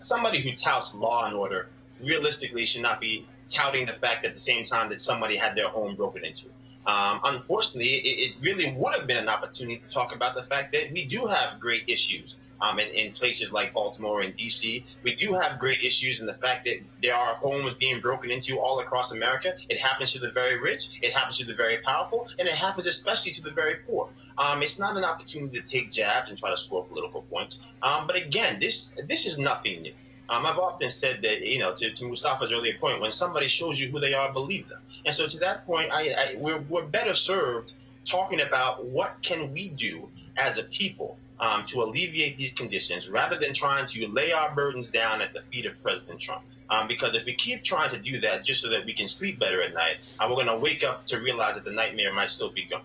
[0.00, 1.68] somebody who touts law and order
[2.00, 5.68] realistically should not be touting the fact at the same time that somebody had their
[5.68, 6.46] home broken into.
[6.86, 10.72] Um, unfortunately, it, it really would have been an opportunity to talk about the fact
[10.72, 14.86] that we do have great issues um, in, in places like Baltimore and D.C.
[15.02, 18.58] We do have great issues in the fact that there are homes being broken into
[18.58, 19.54] all across America.
[19.68, 22.86] It happens to the very rich, it happens to the very powerful, and it happens
[22.86, 24.08] especially to the very poor.
[24.38, 27.58] Um, it's not an opportunity to take jabs and try to score political points.
[27.82, 29.94] Um, but again, this this is nothing new.
[30.28, 33.78] Um, I've often said that, you know, to, to Mustafa's earlier point, when somebody shows
[33.78, 34.80] you who they are, believe them.
[35.04, 37.72] And so to that point, I, I, we're, we're better served
[38.06, 43.36] talking about what can we do as a people um, to alleviate these conditions rather
[43.36, 46.44] than trying to lay our burdens down at the feet of President Trump.
[46.70, 49.40] Um, because if we keep trying to do that just so that we can sleep
[49.40, 52.30] better at night, uh, we're going to wake up to realize that the nightmare might
[52.30, 52.82] still be gone.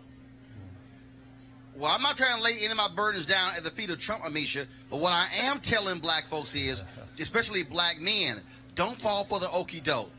[1.78, 4.00] Well, I'm not trying to lay any of my burdens down at the feet of
[4.00, 4.66] Trump, Amisha.
[4.90, 6.84] But what I am telling black folks is,
[7.20, 8.42] especially black men,
[8.74, 10.12] don't fall for the okie doke.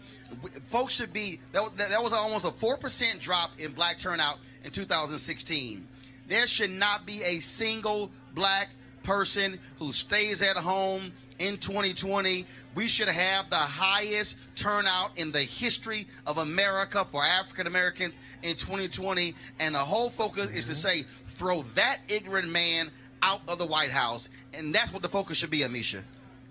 [0.62, 5.88] Folks should be, that, that was almost a 4% drop in black turnout in 2016.
[6.28, 8.68] There should not be a single black
[9.02, 12.44] person who stays at home in 2020.
[12.74, 18.56] We should have the highest turnout in the history of America for African Americans in
[18.56, 19.34] 2020.
[19.58, 21.02] And the whole focus is to mm-hmm.
[21.02, 22.90] say, throw that ignorant man
[23.22, 24.28] out of the White House.
[24.52, 26.02] And that's what the focus should be, Amisha.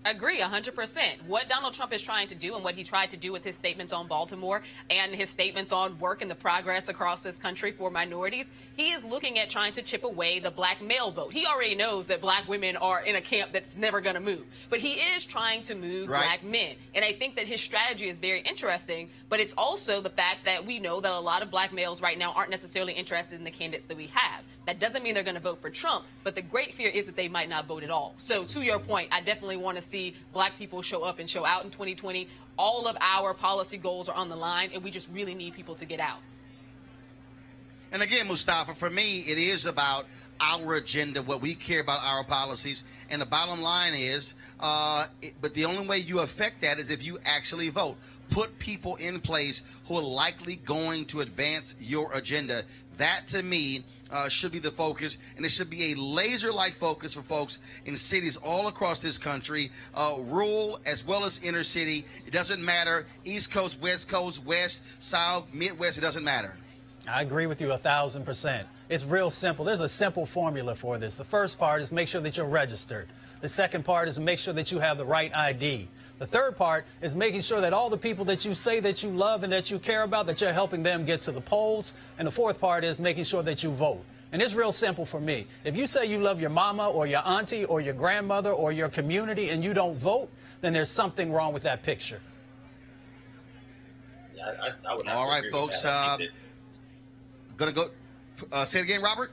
[0.05, 1.23] Agree, 100%.
[1.27, 3.57] What Donald Trump is trying to do and what he tried to do with his
[3.57, 7.91] statements on Baltimore and his statements on work and the progress across this country for
[7.91, 11.33] minorities, he is looking at trying to chip away the black male vote.
[11.33, 14.45] He already knows that black women are in a camp that's never going to move,
[14.69, 16.21] but he is trying to move Right.
[16.23, 16.75] black men.
[16.95, 20.65] And I think that his strategy is very interesting, but it's also the fact that
[20.65, 23.51] we know that a lot of black males right now aren't necessarily interested in the
[23.51, 24.45] candidates that we have.
[24.67, 27.17] That doesn't mean they're going to vote for Trump, but the great fear is that
[27.17, 28.13] they might not vote at all.
[28.17, 31.45] So, to your point, I definitely want to see black people show up and show
[31.45, 32.27] out in 2020.
[32.57, 35.75] All of our policy goals are on the line, and we just really need people
[35.75, 36.19] to get out.
[37.91, 40.05] And again, Mustafa, for me, it is about
[40.41, 42.83] our agenda, what we care about, our policies.
[43.09, 46.89] And the bottom line is, uh, it- but the only way you affect that is
[46.89, 47.97] if you actually vote.
[48.29, 52.65] Put people in place who are likely going to advance your agenda.
[52.97, 57.13] That, to me, uh, should be the focus, and it should be a laser-like focus
[57.13, 62.05] for folks in cities all across this country, uh, rural as well as inner city.
[62.25, 65.97] It doesn't matter, East Coast, West Coast, West, South, Midwest.
[65.97, 66.55] It doesn't matter.
[67.09, 68.67] I agree with you a thousand percent.
[68.89, 69.63] It's real simple.
[69.63, 71.17] There's a simple formula for this.
[71.17, 73.07] The first part is make sure that you're registered.
[73.41, 75.87] The second part is make sure that you have the right ID.
[76.19, 79.09] The third part is making sure that all the people that you say that you
[79.09, 81.93] love and that you care about, that you're helping them get to the polls.
[82.17, 84.03] And the fourth part is making sure that you vote.
[84.31, 85.45] And it's real simple for me.
[85.63, 88.89] If you say you love your mama or your auntie or your grandmother or your
[88.89, 90.29] community and you don't vote,
[90.61, 92.19] then there's something wrong with that picture.
[94.35, 95.85] Yeah, I, I would have All to right, folks.
[95.85, 96.31] I Uh, think
[97.57, 97.89] gonna go.
[98.51, 99.31] Uh, say it again, Robert.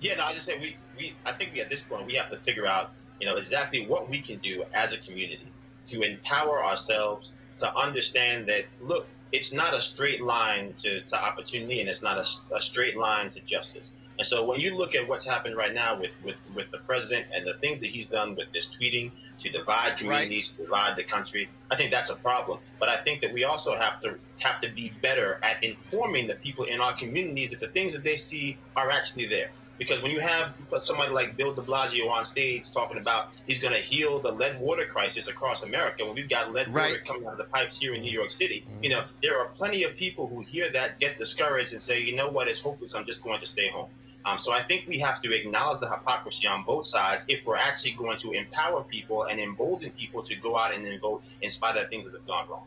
[0.00, 2.30] Yeah, no, I just said we, we I think we at this point we have
[2.30, 5.52] to figure out, you know, exactly what we can do as a community
[5.88, 11.80] to empower ourselves to understand that look, it's not a straight line to, to opportunity
[11.80, 13.92] and it's not a, a straight line to justice.
[14.18, 17.26] And so when you look at what's happened right now with, with, with the president
[17.34, 21.04] and the things that he's done with this tweeting to divide communities, to divide the
[21.04, 22.58] country, I think that's a problem.
[22.78, 26.34] But I think that we also have to have to be better at informing the
[26.34, 29.52] people in our communities that the things that they see are actually there.
[29.80, 33.72] Because when you have somebody like Bill de Blasio on stage talking about he's going
[33.72, 36.90] to heal the lead water crisis across America, when we've got lead Right.
[36.90, 39.46] water coming out of the pipes here in New York City, you know, there are
[39.56, 42.94] plenty of people who hear that, get discouraged, and say, you know what, it's hopeless,
[42.94, 43.88] I'm just going to stay home.
[44.26, 47.56] Um, so I think we have to acknowledge the hypocrisy on both sides if we're
[47.56, 51.50] actually going to empower people and embolden people to go out and then vote in
[51.50, 52.64] spite of things that have gone wrong.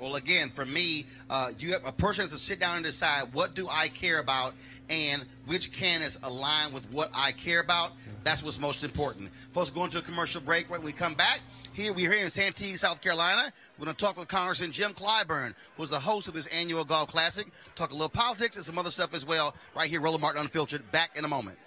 [0.00, 3.32] Well, again, for me, uh, you have a person has to sit down and decide
[3.32, 4.54] what do I care about
[4.88, 7.92] and which candidates align with what I care about.
[8.24, 9.30] That's what's most important.
[9.52, 10.70] Folks, going to a commercial break.
[10.70, 11.40] When we come back,
[11.72, 13.52] here we're here in Santee, South Carolina.
[13.78, 17.08] We're going to talk with Congressman Jim Clyburn, who's the host of this annual Golf
[17.08, 17.46] Classic.
[17.74, 19.54] Talk a little politics and some other stuff as well.
[19.74, 20.90] Right here, Roland Martin Unfiltered.
[20.92, 21.58] Back in a moment.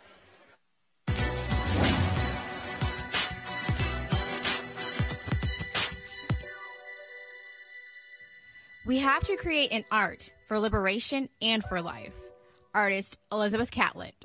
[8.83, 12.15] We have to create an art for liberation and for life.
[12.73, 14.15] Artist Elizabeth Catlett.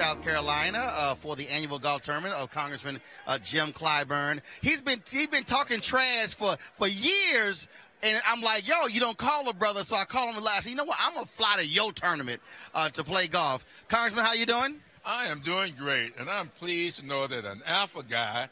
[0.00, 4.40] South Carolina, uh, for the annual golf tournament of Congressman uh, Jim Clyburn.
[4.62, 7.68] He's been he's been talking trash for for years,
[8.02, 10.66] and I'm like, yo, you don't call a brother, so I call him last.
[10.66, 10.96] You know what?
[10.98, 12.40] I'm gonna fly to your tournament
[12.72, 13.62] uh, to play golf.
[13.88, 14.76] Congressman, how you doing?
[15.04, 18.48] I am doing great, and I'm pleased to know that an alpha guy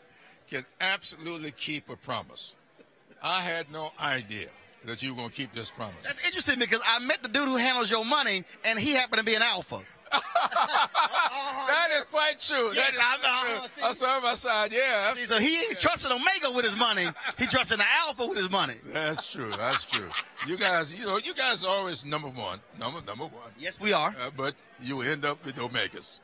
[0.51, 2.57] can absolutely keep a promise.
[3.23, 4.49] I had no idea
[4.85, 5.97] that you were going to keep this promise.
[6.03, 9.25] That's interesting because I met the dude who handles your money, and he happened to
[9.25, 9.81] be an alpha.
[10.13, 12.71] that is quite true.
[12.75, 13.85] Yes, that is uh, true.
[13.89, 15.15] I saw my side, yeah.
[15.15, 17.07] See, so he ain't trusting Omega with his money.
[17.39, 18.75] He trusting the alpha with his money.
[18.87, 19.51] That's true.
[19.51, 20.09] That's true.
[20.47, 23.51] You guys, you know, you guys are always number one, number number one.
[23.59, 24.15] Yes, we are.
[24.21, 26.21] Uh, but you end up with Omegas.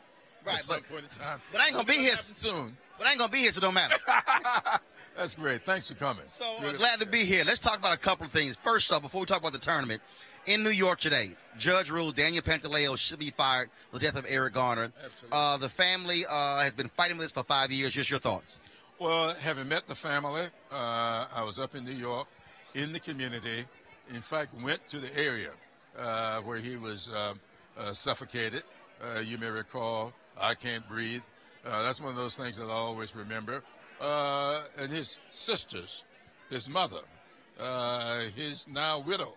[0.47, 1.41] Right, At some but- point in time.
[1.53, 2.77] But I ain't gonna be here soon.
[2.99, 3.97] But I ain't gonna be here, so don't matter.
[5.17, 5.63] That's great.
[5.63, 6.25] Thanks for coming.
[6.27, 7.45] So uh, glad to be here.
[7.45, 8.57] Let's talk about a couple of things.
[8.57, 10.03] First off, before we talk about the tournament,
[10.47, 14.27] in New York today, judge ruled Daniel Pantaleo should be fired for the death of
[14.29, 14.93] Eric Garner.
[15.33, 17.93] Uh, the family uh, has been fighting with this for five years.
[17.93, 18.61] Just your thoughts.
[18.99, 22.29] Well, having met the family, uh, I was up in New York,
[22.75, 23.65] in the community.
[24.11, 25.51] In fact, went to the area
[25.99, 27.41] uh, where he was um,
[27.79, 28.63] uh, suffocated.
[29.03, 31.23] Uh, you may recall, I can't breathe.
[31.67, 33.63] Uh, that's one of those things that I always remember.
[34.01, 36.05] Uh, and his sisters,
[36.51, 37.01] his mother,
[37.59, 39.35] uh, his now widow,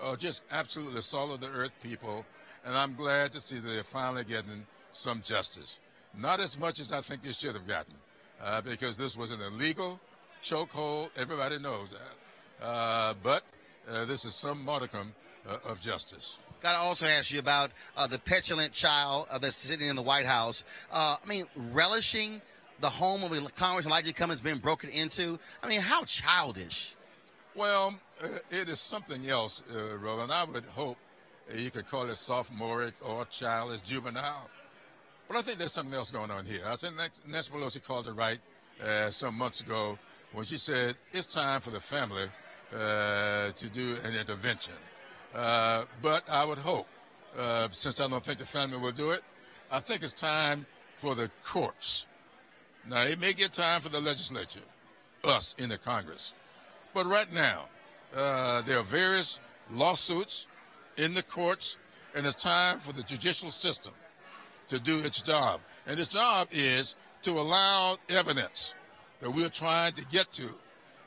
[0.00, 2.24] are just absolutely salt of the earth people.
[2.64, 5.80] And I'm glad to see that they're finally getting some justice.
[6.16, 7.94] Not as much as I think they should have gotten,
[8.42, 9.98] uh, because this was an illegal
[10.42, 11.10] chokehold.
[11.16, 12.64] Everybody knows that.
[12.64, 13.42] Uh, but
[13.90, 15.12] uh, this is some modicum
[15.48, 16.38] uh, of justice.
[16.62, 20.02] Got to also ask you about uh, the petulant child uh, that's sitting in the
[20.02, 20.64] White House.
[20.92, 22.40] I mean, relishing
[22.80, 25.38] the home of Congressman Elijah Cummings being broken into.
[25.62, 26.94] I mean, how childish.
[27.54, 30.32] Well, uh, it is something else, uh, Roland.
[30.32, 30.96] I would hope
[31.54, 34.48] you could call it sophomoric or childish, juvenile.
[35.28, 36.62] But I think there's something else going on here.
[36.66, 36.96] I think
[37.28, 38.38] Nancy Pelosi called it right
[38.82, 39.98] uh, some months ago
[40.32, 42.24] when she said it's time for the family
[42.74, 44.74] uh, to do an intervention.
[45.34, 46.86] Uh, but I would hope,
[47.38, 49.22] uh, since I don't think the family will do it,
[49.70, 52.06] I think it's time for the courts.
[52.88, 54.60] Now, it may get time for the legislature,
[55.22, 56.32] us in the Congress.
[56.94, 57.64] But right now,
[58.14, 59.40] uh, there are various
[59.70, 60.46] lawsuits
[60.96, 61.78] in the courts,
[62.14, 63.94] and it's time for the judicial system
[64.68, 65.60] to do its job.
[65.86, 68.74] And its job is to allow evidence
[69.20, 70.50] that we're trying to get to,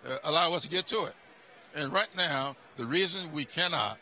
[0.08, 1.14] uh, allow us to get to it.
[1.76, 3.98] And right now, the reason we cannot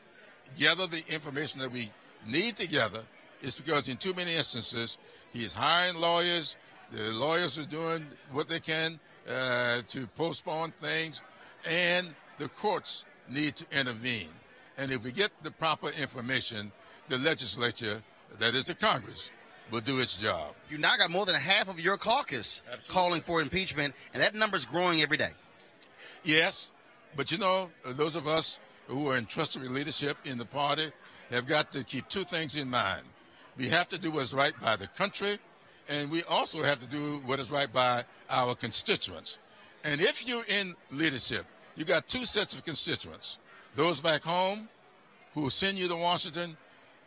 [0.57, 1.91] gather the information that we
[2.25, 3.03] need to gather
[3.41, 4.99] is because in too many instances,
[5.33, 6.55] he is hiring lawyers.
[6.91, 11.21] The lawyers are doing what they can uh, to postpone things.
[11.69, 14.29] And the courts need to intervene.
[14.77, 16.71] And if we get the proper information,
[17.09, 18.01] the legislature,
[18.39, 19.31] that is the Congress,
[19.71, 20.53] will do its job.
[20.69, 24.57] You now got more than half of your caucus calling for impeachment, and that number
[24.57, 25.31] is growing every day.
[26.23, 26.71] Yes,
[27.15, 30.91] but you know, those of us who are entrusted with leadership in the party
[31.31, 33.01] have got to keep two things in mind.
[33.57, 35.39] We have to do what's right by the country,
[35.87, 39.39] and we also have to do what is right by our constituents.
[39.83, 41.45] And if you're in leadership,
[41.75, 43.39] you got two sets of constituents
[43.75, 44.69] those back home
[45.33, 46.55] who will send you to Washington,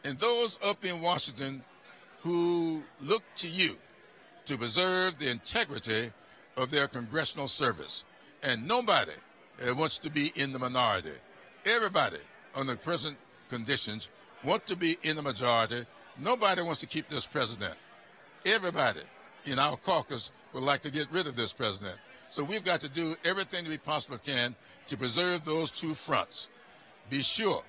[0.04, 1.62] and those up in Washington
[2.20, 3.76] who look to you
[4.46, 6.10] to preserve the integrity
[6.56, 8.04] of their congressional service.
[8.42, 9.12] And nobody
[9.74, 11.12] wants to be in the minority.
[11.64, 12.18] Everybody,
[12.54, 13.16] under present
[13.48, 14.10] conditions,
[14.44, 15.86] want to be in the majority.
[16.18, 17.74] Nobody wants to keep this president.
[18.44, 19.00] Everybody
[19.44, 21.98] in our caucus would like to get rid of this president.
[22.36, 24.54] So we've got to do everything that we possibly can
[24.88, 26.50] to preserve those two fronts.
[27.08, 27.62] Be sure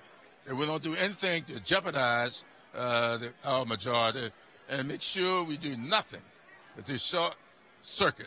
[0.44, 2.44] that we don't do anything to jeopardize
[2.76, 4.28] uh, the, our majority
[4.68, 6.20] and make sure we do nothing
[6.84, 7.34] to short
[7.80, 8.26] circuit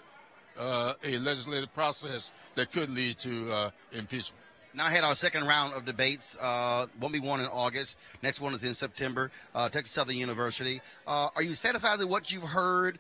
[0.57, 4.41] uh, a legislative process that could lead to uh, impeachment.
[4.73, 6.37] Now had our second round of debates.
[6.41, 7.99] Uh, won't be one in August.
[8.23, 9.29] Next one is in September.
[9.53, 10.81] Uh, Texas Southern University.
[11.05, 12.97] Uh, are you satisfied with what you've heard?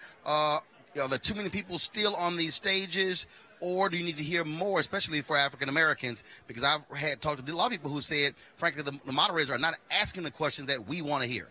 [0.99, 3.27] Are there too many people still on these stages,
[3.59, 6.23] or do you need to hear more, especially for African Americans?
[6.47, 9.51] Because I've had talked to a lot of people who said, frankly, the, the moderators
[9.51, 11.47] are not asking the questions that we want to hear.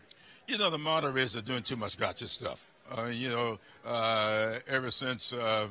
[0.47, 2.71] You know, the moderators are doing too much gotcha stuff.
[2.97, 5.69] Uh, you know, uh, ever since uh,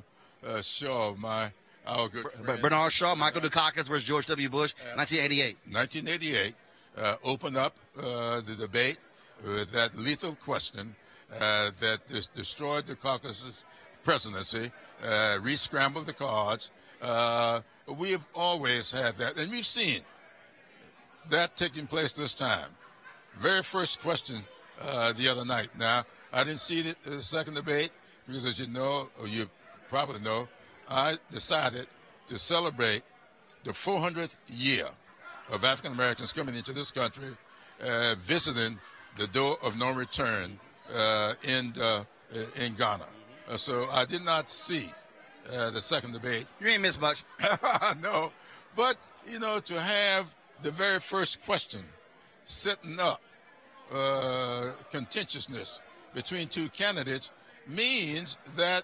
[0.47, 1.51] uh, Shaw, my
[1.85, 4.49] our good friend, Bernard Shaw, Michael Dukakis versus George W.
[4.49, 5.57] Bush, 1988.
[5.69, 6.55] 1988,
[6.97, 8.97] uh, opened up uh, the debate
[9.45, 10.95] with that lethal question
[11.33, 11.99] uh, that
[12.35, 13.63] destroyed the Dukakis's
[14.03, 14.71] presidency,
[15.03, 16.71] uh, re-scrambled the cards.
[17.01, 20.01] Uh, we have always had that, and we've seen
[21.29, 22.69] that taking place this time.
[23.37, 24.43] Very first question
[24.81, 25.69] uh, the other night.
[25.77, 27.91] Now, I didn't see the, the second debate
[28.27, 29.49] because, as you know, or you
[29.89, 30.47] probably know,
[30.89, 31.87] I decided
[32.27, 33.03] to celebrate
[33.63, 34.87] the 400th year
[35.51, 37.29] of African Americans coming into this country,
[37.81, 38.79] uh, visiting
[39.17, 40.59] the door of no return
[41.43, 42.03] in uh,
[42.55, 43.05] in Ghana.
[43.49, 44.91] Uh, so I did not see
[45.51, 46.45] uh, the second debate.
[46.61, 47.23] You ain't missed much.
[48.03, 48.31] no,
[48.75, 51.83] but you know to have the very first question
[52.43, 53.21] setting up
[53.91, 55.81] uh, contentiousness
[56.13, 57.31] between two candidates
[57.67, 58.83] means that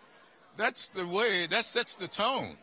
[0.58, 2.58] that's the way that sets the tone.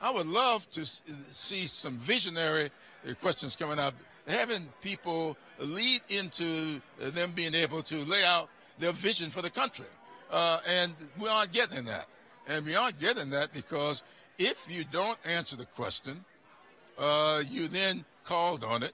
[0.00, 2.70] I would love to see some visionary
[3.08, 3.94] uh, questions coming up,
[4.26, 8.48] having people lead into uh, them being able to lay out
[8.78, 9.86] their vision for the country.
[10.30, 12.06] Uh, and we aren't getting that.
[12.48, 14.02] And we aren't getting that because
[14.38, 16.24] if you don't answer the question,
[16.98, 18.92] uh, you then called on it,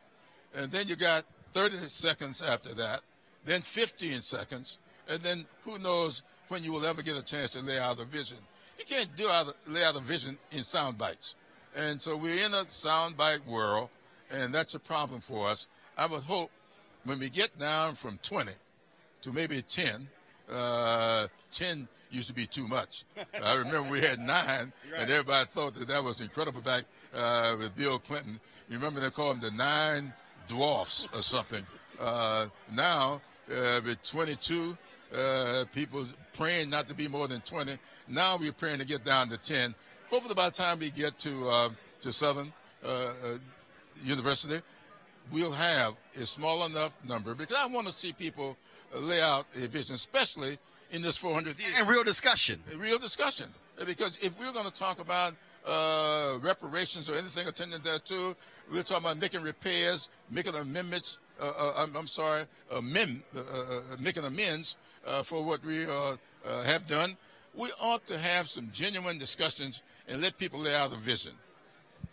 [0.55, 3.01] and then you got 30 seconds after that,
[3.45, 4.79] then 15 seconds,
[5.09, 8.05] and then who knows when you will ever get a chance to lay out a
[8.05, 8.39] vision.
[8.79, 11.37] You can't do out, lay out a vision in sound bites.
[11.75, 13.89] And so we're in a sound bite world,
[14.31, 15.69] and that's a problem for us.
[15.97, 16.51] I would hope
[17.05, 18.53] when we get down from 20
[19.23, 20.09] to maybe 10,
[20.53, 23.05] uh, 10 used to be too much.
[23.43, 27.75] I remember we had nine, and everybody thought that that was incredible back uh, with
[27.77, 28.39] Bill Clinton.
[28.69, 30.13] You remember they called them the nine
[30.49, 31.65] dwarfs or something.
[31.99, 33.21] Uh, now,
[33.51, 34.77] uh, with 22,
[35.15, 36.05] uh, people
[36.35, 37.77] praying not to be more than 20.
[38.09, 39.75] Now we're praying to get down to 10.
[40.11, 41.69] Hopefully, by the time we get to uh,
[42.03, 42.53] to Southern
[42.85, 43.13] uh, uh,
[44.03, 44.61] University,
[45.31, 48.57] we'll have a small enough number because I want to see people
[48.95, 50.59] lay out a vision, especially
[50.91, 51.69] in this 400th year.
[51.79, 52.63] And real discussion.
[52.73, 53.49] A real discussion.
[53.85, 55.35] Because if we're going to talk about
[55.67, 58.37] uh, reparations or anything attendant thereto,
[58.71, 61.19] we're talking about making repairs, making amendments.
[61.41, 64.77] Uh, uh, I'm, I'm sorry, amend, uh, uh, uh, making amends
[65.07, 66.17] uh, for what we uh,
[66.47, 67.17] uh, have done.
[67.55, 71.33] We ought to have some genuine discussions and let people lay out a vision.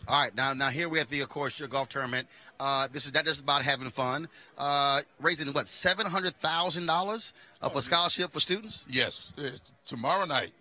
[0.08, 2.26] All right, now now here we're at the of course your golf tournament.
[2.58, 4.28] Uh, this is not just about having fun.
[4.58, 7.32] Uh, raising what seven hundred thousand dollars
[7.72, 8.84] for scholarship for students.
[8.88, 9.50] Yes, uh,
[9.86, 10.52] tomorrow night,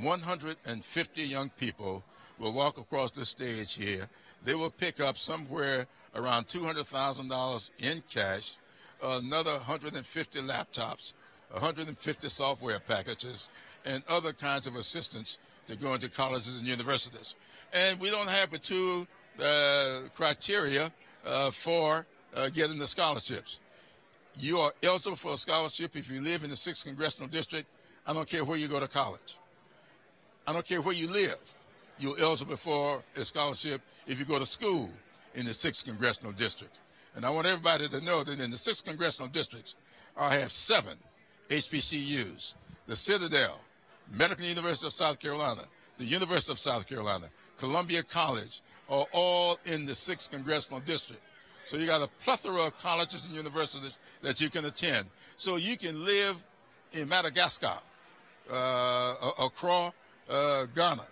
[0.00, 2.04] 150 young people
[2.38, 4.08] will walk across the stage here.
[4.44, 8.56] They will pick up somewhere around $200,000 in cash,
[9.02, 11.14] another 150 laptops,
[11.50, 13.48] 150 software packages,
[13.84, 17.36] and other kinds of assistance to go into colleges and universities.
[17.72, 19.06] And we don't have the two
[19.42, 20.92] uh, criteria
[21.24, 23.58] uh, for uh, getting the scholarships.
[24.38, 27.66] You are eligible for a scholarship if you live in the 6th Congressional District.
[28.06, 29.38] I don't care where you go to college.
[30.46, 31.38] I don't care where you live.
[31.98, 34.90] you're eligible for a scholarship if you go to school
[35.34, 36.78] in the 6th Congressional District.
[37.14, 39.76] And I want everybody to know that in the 6th Congressional Districts,
[40.16, 40.98] I have seven
[41.48, 42.54] HBCUs.
[42.86, 43.58] The Citadel,
[44.12, 45.62] Medical University of South Carolina,
[45.98, 47.28] the University of South Carolina,
[47.58, 51.22] Columbia College are all in the 6th Congressional District.
[51.64, 55.06] So you got a plethora of colleges and universities that you can attend.
[55.36, 56.44] So you can live
[56.92, 57.78] in Madagascar,
[58.50, 59.92] uh, Accra,
[60.28, 61.06] uh, Ghana,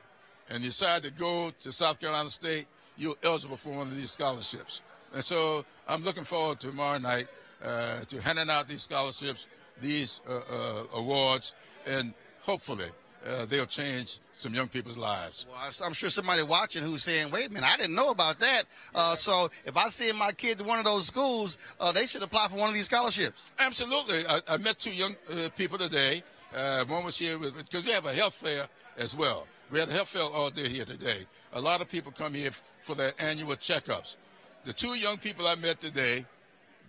[0.50, 2.66] and decide to go to South Carolina State,
[2.96, 4.82] you're eligible for one of these scholarships.
[5.12, 7.26] And so I'm looking forward to tomorrow night
[7.62, 9.46] uh, to handing out these scholarships,
[9.80, 11.54] these uh, uh, awards,
[11.86, 12.90] and hopefully
[13.26, 15.46] uh, they'll change some young people's lives.
[15.48, 18.64] Well, I'm sure somebody watching who's saying, "Wait a minute, I didn't know about that."
[18.94, 22.22] Uh, so if I send my kid to one of those schools, uh, they should
[22.22, 23.52] apply for one of these scholarships.
[23.58, 24.26] Absolutely.
[24.26, 26.22] I, I met two young uh, people today.
[26.54, 28.66] Uh, one was here because we have a health fair
[28.96, 29.46] as well.
[29.70, 31.24] We had a health fair all day here today.
[31.52, 34.16] A lot of people come here f- for their annual checkups.
[34.64, 36.24] The two young people I met today,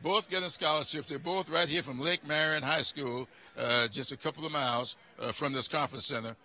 [0.03, 1.09] both getting scholarships.
[1.09, 3.27] They're both right here from Lake Marion High School,
[3.57, 6.35] uh, just a couple of miles uh, from this conference center.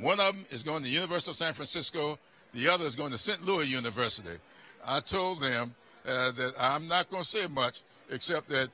[0.00, 2.18] One of them is going to the University of San Francisco.
[2.54, 3.44] The other is going to St.
[3.44, 4.38] Louis University.
[4.86, 5.74] I told them
[6.06, 8.68] uh, that I'm not going to say much except that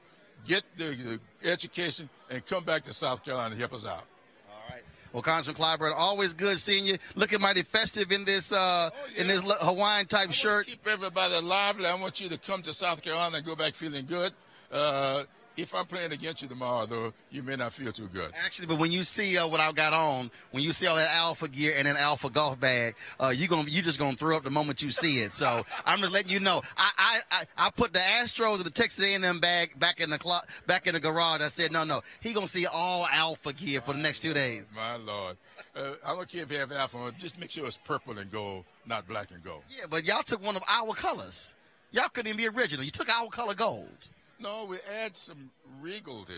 [0.46, 4.04] get the, the education and come back to South Carolina to help us out.
[4.50, 4.82] All right.
[5.12, 6.98] Well, Congressman Clyburn, always good seeing you.
[7.14, 9.22] Looking mighty festive in this uh, oh, yeah.
[9.22, 10.66] in this Hawaiian type shirt.
[10.66, 11.86] Keep everybody lively.
[11.86, 14.32] I want you to come to South Carolina and go back feeling good.
[14.70, 15.24] Uh,
[15.56, 18.32] if I'm playing against you tomorrow, though, you may not feel too good.
[18.44, 21.10] Actually, but when you see uh, what I got on, when you see all that
[21.10, 24.44] alpha gear and an alpha golf bag, uh, you gonna you just gonna throw up
[24.44, 25.32] the moment you see it.
[25.32, 26.62] So I'm just letting you know.
[26.76, 30.18] I I, I, I put the Astros and the Texas A&M bag back in the
[30.18, 31.40] clo- back in the garage.
[31.40, 32.02] I said no no.
[32.20, 34.70] He gonna see all alpha gear for the next two days.
[34.74, 35.36] My lord,
[35.76, 37.12] uh, I don't care if you have alpha.
[37.18, 39.62] Just make sure it's purple and gold, not black and gold.
[39.68, 41.54] Yeah, but y'all took one of our colors.
[41.92, 42.84] Y'all couldn't even be original.
[42.84, 44.08] You took our color gold.
[44.44, 46.34] No, we add some regality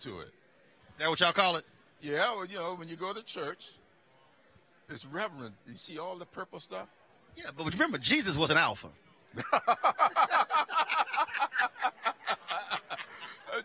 [0.00, 0.28] to it.
[0.98, 1.64] That what y'all call it?
[2.02, 3.78] Yeah, well, you know, when you go to church,
[4.90, 5.54] it's reverent.
[5.66, 6.86] You see all the purple stuff?
[7.34, 8.88] Yeah, but remember, Jesus was an alpha.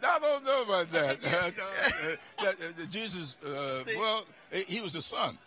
[0.06, 2.18] I don't know about that.
[2.90, 4.24] Jesus, uh, well,
[4.68, 5.38] he was the son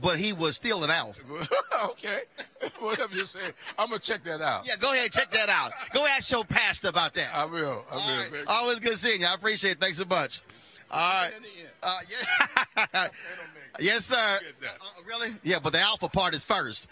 [0.00, 1.22] but he was still an alpha.
[1.90, 2.20] okay.
[2.78, 3.50] Whatever you say.
[3.78, 4.66] I'm going to check that out.
[4.66, 5.72] Yeah, go ahead check that out.
[5.92, 7.34] Go ask your pastor about that.
[7.34, 7.84] I will.
[7.90, 8.30] I will.
[8.30, 8.44] Right.
[8.46, 9.26] Always good seeing you.
[9.26, 9.80] I appreciate it.
[9.80, 10.42] Thanks so much.
[10.90, 11.32] All right.
[11.82, 13.08] Uh, yeah.
[13.80, 14.16] yes, sir.
[14.16, 14.68] Uh,
[15.06, 15.34] really?
[15.42, 16.90] Yeah, but the alpha part is first.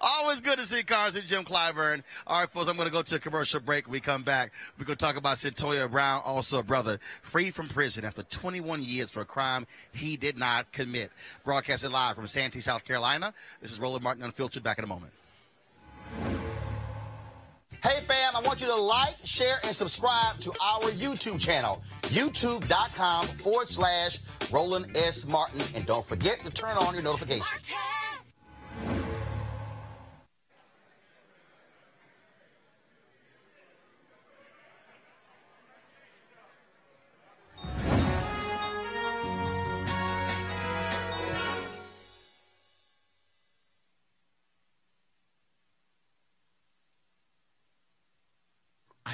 [0.00, 2.02] Always good to see Cars and Jim Clyburn.
[2.26, 3.86] All right, folks, I'm going to go to a commercial break.
[3.86, 4.52] When we come back.
[4.78, 8.82] We're going to talk about Cyntoia Brown, also a brother, free from prison after 21
[8.82, 11.10] years for a crime he did not commit.
[11.44, 13.32] Broadcasting live from Santee, South Carolina.
[13.60, 14.62] This is Roland Martin Unfiltered.
[14.62, 15.12] Back in a moment.
[17.82, 23.26] Hey fam, I want you to like, share, and subscribe to our YouTube channel, youtube.com
[23.28, 24.18] forward slash
[24.50, 25.26] Roland S.
[25.26, 25.62] Martin.
[25.76, 27.72] And don't forget to turn on your notifications.
[28.84, 29.07] I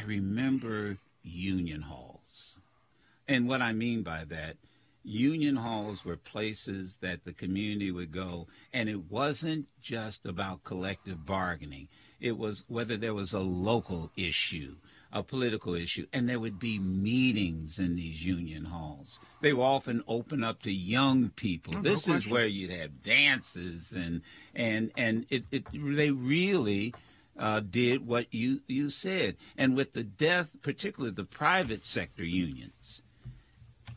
[0.07, 2.61] remember union halls.
[3.27, 4.57] And what I mean by that,
[5.03, 11.25] union halls were places that the community would go, and it wasn't just about collective
[11.25, 11.89] bargaining.
[12.21, 14.77] It was whether there was a local issue,
[15.13, 19.21] a political issue, and there would be meetings in these union halls.
[19.43, 21.75] They were often open up to young people.
[21.77, 24.23] Oh, this no is where you'd have dances and
[24.55, 26.95] and and it, it they really
[27.39, 29.37] uh, did what you, you said.
[29.57, 33.03] And with the death, particularly the private sector unions,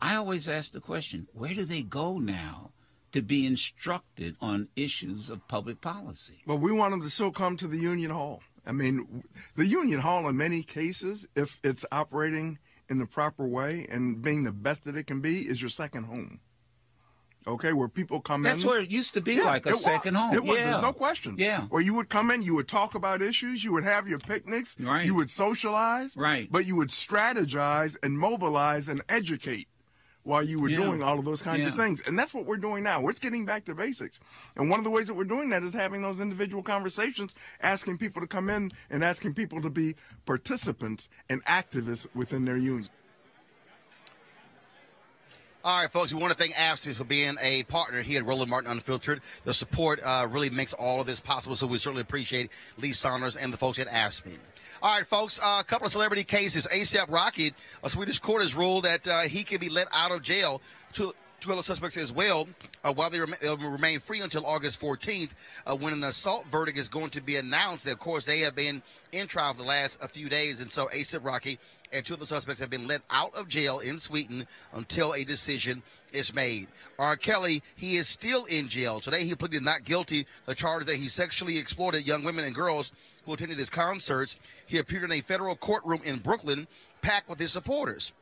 [0.00, 2.70] I always ask the question where do they go now
[3.12, 6.42] to be instructed on issues of public policy?
[6.46, 8.42] Well, we want them to still come to the union hall.
[8.66, 9.24] I mean,
[9.56, 12.58] the union hall, in many cases, if it's operating
[12.90, 16.04] in the proper way and being the best that it can be, is your second
[16.04, 16.40] home
[17.46, 18.58] okay, where people come That's in.
[18.58, 20.22] That's where it used to be, yeah, like a second was.
[20.22, 20.34] home.
[20.34, 20.58] It was.
[20.58, 20.70] Yeah.
[20.70, 21.36] There's no question.
[21.38, 21.62] Yeah.
[21.62, 24.76] Where you would come in, you would talk about issues, you would have your picnics,
[24.80, 25.04] right.
[25.04, 26.50] you would socialize, right.
[26.50, 29.68] But you would strategize and mobilize and educate
[30.28, 30.76] while you were yeah.
[30.76, 31.68] doing all of those kinds yeah.
[31.68, 32.06] of things.
[32.06, 33.00] And that's what we're doing now.
[33.00, 34.20] We're getting back to basics.
[34.56, 37.96] And one of the ways that we're doing that is having those individual conversations, asking
[37.96, 39.94] people to come in and asking people to be
[40.26, 42.90] participants and activists within their unions.
[45.68, 48.48] All right, folks, we want to thank AFSCME for being a partner here at Roland
[48.48, 49.20] Martin Unfiltered.
[49.44, 53.36] The support uh, really makes all of this possible, so we certainly appreciate Lee Saunders
[53.36, 54.38] and the folks at AFSCME.
[54.80, 56.66] All right, folks, uh, a couple of celebrity cases.
[56.72, 57.52] ASAP Rocky,
[57.84, 60.62] a Swedish court has ruled that uh, he can be let out of jail
[60.94, 62.48] to two other suspects as well,
[62.84, 65.34] uh, while they rem- remain free until August 14th,
[65.66, 67.86] uh, when an assault verdict is going to be announced.
[67.86, 68.82] Of course, they have been
[69.12, 71.58] in trial for the last a few days, and so ASAP Rocky
[71.92, 75.24] and two of the suspects have been let out of jail in Sweden until a
[75.24, 75.82] decision
[76.12, 76.68] is made.
[76.98, 77.16] R.
[77.16, 79.00] Kelly, he is still in jail.
[79.00, 82.92] Today, he pleaded not guilty the charge that he sexually exploited young women and girls
[83.24, 84.38] who attended his concerts.
[84.66, 86.66] He appeared in a federal courtroom in Brooklyn,
[87.00, 88.12] packed with his supporters.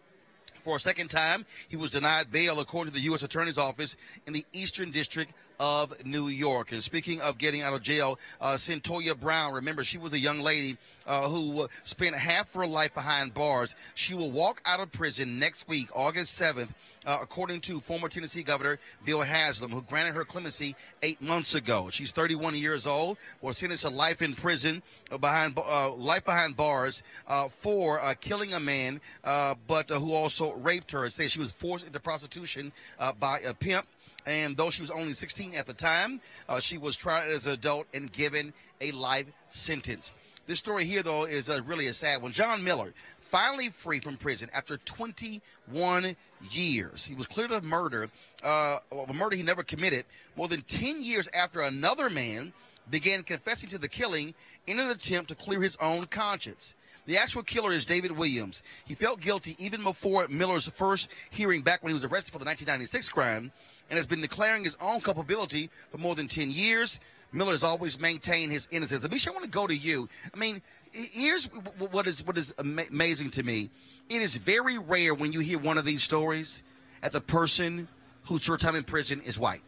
[0.67, 3.23] For a second time, he was denied bail according to the U.S.
[3.23, 3.97] Attorney's Office
[4.27, 6.73] in the Eastern District of New York.
[6.73, 10.41] And speaking of getting out of jail, uh, Cyntoia Brown, remember, she was a young
[10.41, 10.77] lady
[11.07, 13.77] uh, who spent half her life behind bars.
[13.95, 16.71] She will walk out of prison next week, August 7th,
[17.07, 21.89] uh, according to former Tennessee Governor Bill Haslam, who granted her clemency eight months ago.
[21.91, 24.83] She's 31 years old, was sentenced to life in prison
[25.13, 30.91] uh, behind uh, life behind bars uh, for killing a man, but who also raped
[30.91, 31.09] her.
[31.09, 32.73] Says she was forced into prostitution
[33.21, 33.87] by a pimp.
[34.27, 37.53] And though she was only 16 at the time, uh, she was tried as an
[37.53, 40.15] adult and given a life sentence.
[40.47, 42.33] This story here, though, is uh, really a sad one.
[42.33, 46.17] John Miller, finally free from prison after 21
[46.51, 47.07] years.
[47.07, 48.09] He was cleared of murder,
[48.45, 50.05] uh, of a murder he never committed,
[50.37, 52.53] more than 10 years after another man
[52.91, 54.35] began confessing to the killing
[54.67, 56.77] in an attempt to clear his own conscience.
[57.07, 58.63] The actual killer is David Williams.
[58.85, 62.45] He felt guilty even before Miller's first hearing back when he was arrested for the
[62.45, 63.53] 1996 crime
[63.89, 67.01] and has been declaring his own culpability for more than 10 years.
[67.33, 69.07] Miller has always maintained his innocence.
[69.07, 70.09] Amisha, I want to go to you.
[70.35, 71.47] I mean, here's
[71.79, 73.71] what is what is amazing to me.
[74.09, 76.63] It is very rare when you hear one of these stories
[77.03, 77.89] that the person
[78.25, 79.61] who served time in prison is white.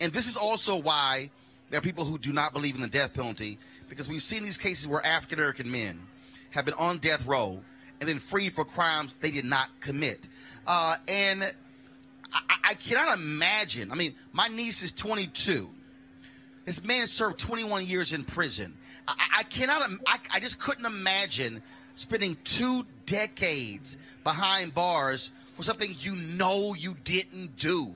[0.00, 1.30] And this is also why
[1.70, 3.58] there are people who do not believe in the death penalty
[3.88, 6.00] because we've seen these cases where African American men
[6.50, 7.60] have been on death row
[8.00, 10.28] and then freed for crimes they did not commit.
[10.66, 11.42] Uh, and
[12.32, 13.90] I, I cannot imagine.
[13.90, 15.68] I mean, my niece is 22.
[16.64, 18.76] This man served 21 years in prison.
[19.06, 19.88] I, I cannot.
[20.06, 21.62] I, I just couldn't imagine
[21.94, 27.94] spending two decades behind bars for something you know you didn't do.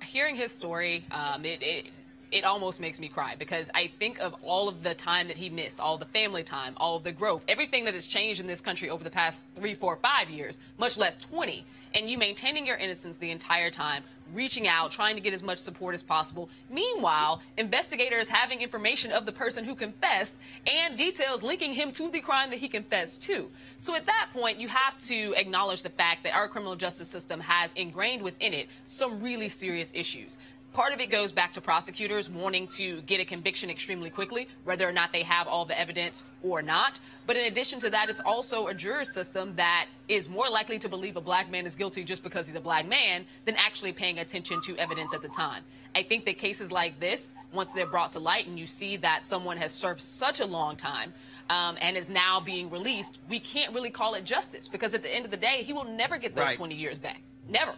[0.00, 1.86] hearing his story, um, it, it
[2.32, 5.50] it almost makes me cry because I think of all of the time that he
[5.50, 8.88] missed, all the family time, all the growth, everything that has changed in this country
[8.88, 11.64] over the past three, four, five years, much less 20.
[11.94, 14.02] And you maintaining your innocence the entire time,
[14.32, 16.48] reaching out, trying to get as much support as possible.
[16.70, 20.34] Meanwhile, investigators having information of the person who confessed
[20.66, 23.50] and details linking him to the crime that he confessed to.
[23.76, 27.40] So at that point, you have to acknowledge the fact that our criminal justice system
[27.40, 30.38] has ingrained within it some really serious issues.
[30.72, 34.88] Part of it goes back to prosecutors wanting to get a conviction extremely quickly, whether
[34.88, 36.98] or not they have all the evidence or not.
[37.26, 40.88] But in addition to that, it's also a jury system that is more likely to
[40.88, 44.18] believe a black man is guilty just because he's a black man than actually paying
[44.18, 45.62] attention to evidence at the time.
[45.94, 49.26] I think that cases like this, once they're brought to light and you see that
[49.26, 51.12] someone has served such a long time,
[51.50, 55.14] um, and is now being released, we can't really call it justice because at the
[55.14, 56.56] end of the day, he will never get those Right.
[56.56, 57.20] 20 years back.
[57.46, 57.74] Never.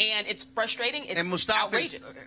[0.00, 1.04] And it's frustrating.
[1.06, 2.18] It's and Mustafa, outrageous.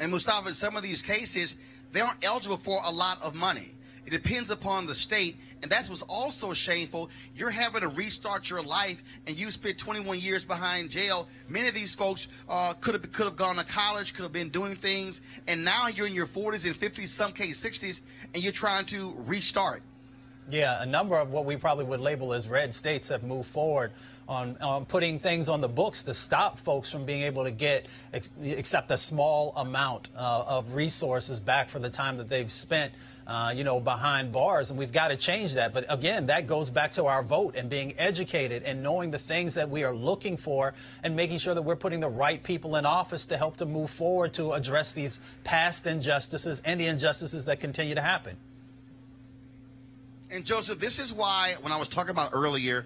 [0.00, 1.56] and Mustafa, in some of these cases,
[1.92, 3.70] they aren't eligible for a lot of money.
[4.06, 7.08] It depends upon the state, and that's what's also shameful.
[7.34, 11.26] You're having to restart your life, and you spent 21 years behind jail.
[11.48, 14.50] Many of these folks uh, could have could have gone to college, could have been
[14.50, 18.02] doing things, and now you're in your 40s and 50s, some case 60s,
[18.34, 19.82] and you're trying to restart.
[20.50, 23.92] Yeah, a number of what we probably would label as red states have moved forward
[24.28, 27.86] on, on putting things on the books to stop folks from being able to get
[28.12, 32.92] ex- except a small amount uh, of resources back for the time that they've spent.
[33.26, 35.72] Uh, you know, behind bars, and we've got to change that.
[35.72, 39.54] But again, that goes back to our vote and being educated and knowing the things
[39.54, 42.84] that we are looking for and making sure that we're putting the right people in
[42.84, 47.60] office to help to move forward to address these past injustices and the injustices that
[47.60, 48.36] continue to happen.
[50.30, 52.84] And Joseph, this is why when I was talking about earlier,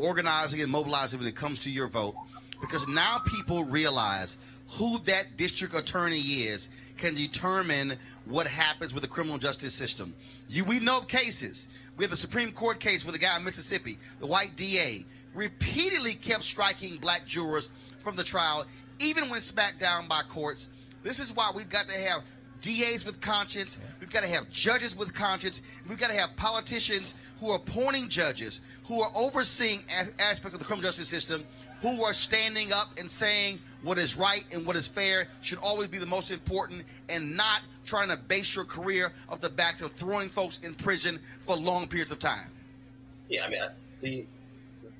[0.00, 2.14] organizing and mobilizing when it comes to your vote,
[2.60, 4.38] because now people realize
[4.68, 7.96] who that district attorney is can determine
[8.26, 10.14] what happens with the criminal justice system.
[10.48, 11.68] You, we know of cases.
[11.96, 16.14] We have the Supreme Court case with the guy in Mississippi, the white DA, repeatedly
[16.14, 17.70] kept striking black jurors
[18.02, 18.66] from the trial,
[18.98, 20.70] even when smacked down by courts.
[21.02, 22.22] This is why we've got to have
[22.60, 23.78] DAs with conscience.
[24.00, 25.62] We've got to have judges with conscience.
[25.88, 29.84] We've got to have politicians who are appointing judges, who are overseeing
[30.18, 31.44] aspects of the criminal justice system,
[31.80, 35.88] who are standing up and saying what is right and what is fair should always
[35.88, 39.90] be the most important, and not trying to base your career off the backs of
[39.92, 42.50] throwing folks in prison for long periods of time.
[43.28, 43.60] Yeah, I mean,
[44.02, 44.26] the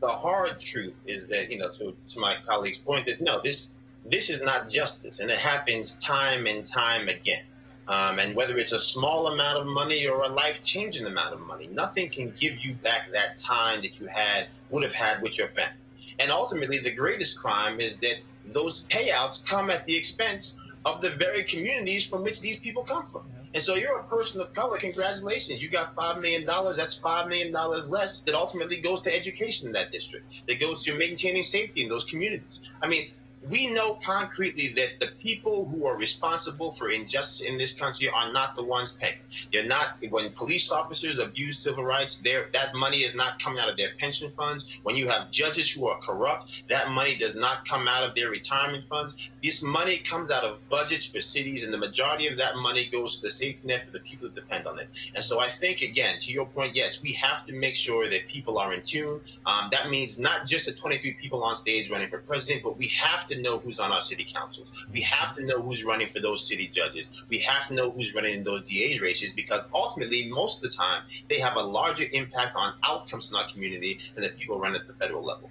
[0.00, 3.68] the hard truth is that you know, to to my colleague's point, that no, this
[4.06, 7.42] this is not justice, and it happens time and time again.
[7.90, 11.66] Um, and whether it's a small amount of money or a life-changing amount of money,
[11.66, 15.48] nothing can give you back that time that you had would have had with your
[15.48, 15.74] family.
[16.20, 21.10] And ultimately, the greatest crime is that those payouts come at the expense of the
[21.10, 23.22] very communities from which these people come from.
[23.54, 24.78] And so you're a person of color.
[24.78, 25.60] Congratulations.
[25.60, 26.46] You got $5 million.
[26.46, 30.94] That's $5 million less that ultimately goes to education in that district, that goes to
[30.94, 32.60] maintaining safety in those communities.
[32.82, 33.10] I mean,
[33.42, 38.30] we know concretely that the people who are responsible for injustice in this country are
[38.32, 39.14] not the ones paying.
[39.52, 43.76] They're not when police officers abuse civil rights, that money is not coming out of
[43.76, 44.66] their pension funds.
[44.82, 48.30] When you have judges who are corrupt, that money does not come out of their
[48.30, 49.14] retirement funds.
[49.42, 53.16] This money comes out of budgets for cities, and the majority of that money goes
[53.16, 54.90] to the safety net for the people that depend on it.
[55.14, 58.28] And so I think again, to your point, yes, we have to make sure that
[58.28, 59.20] people are in tune.
[59.46, 62.88] Um, that means not just the 23 people on stage running for president, but we
[62.88, 64.70] have to know who's on our city councils.
[64.92, 67.06] We have to know who's running for those city judges.
[67.28, 70.76] We have to know who's running in those DA races because ultimately, most of the
[70.76, 74.80] time, they have a larger impact on outcomes in our community than the people running
[74.80, 75.50] at the federal level.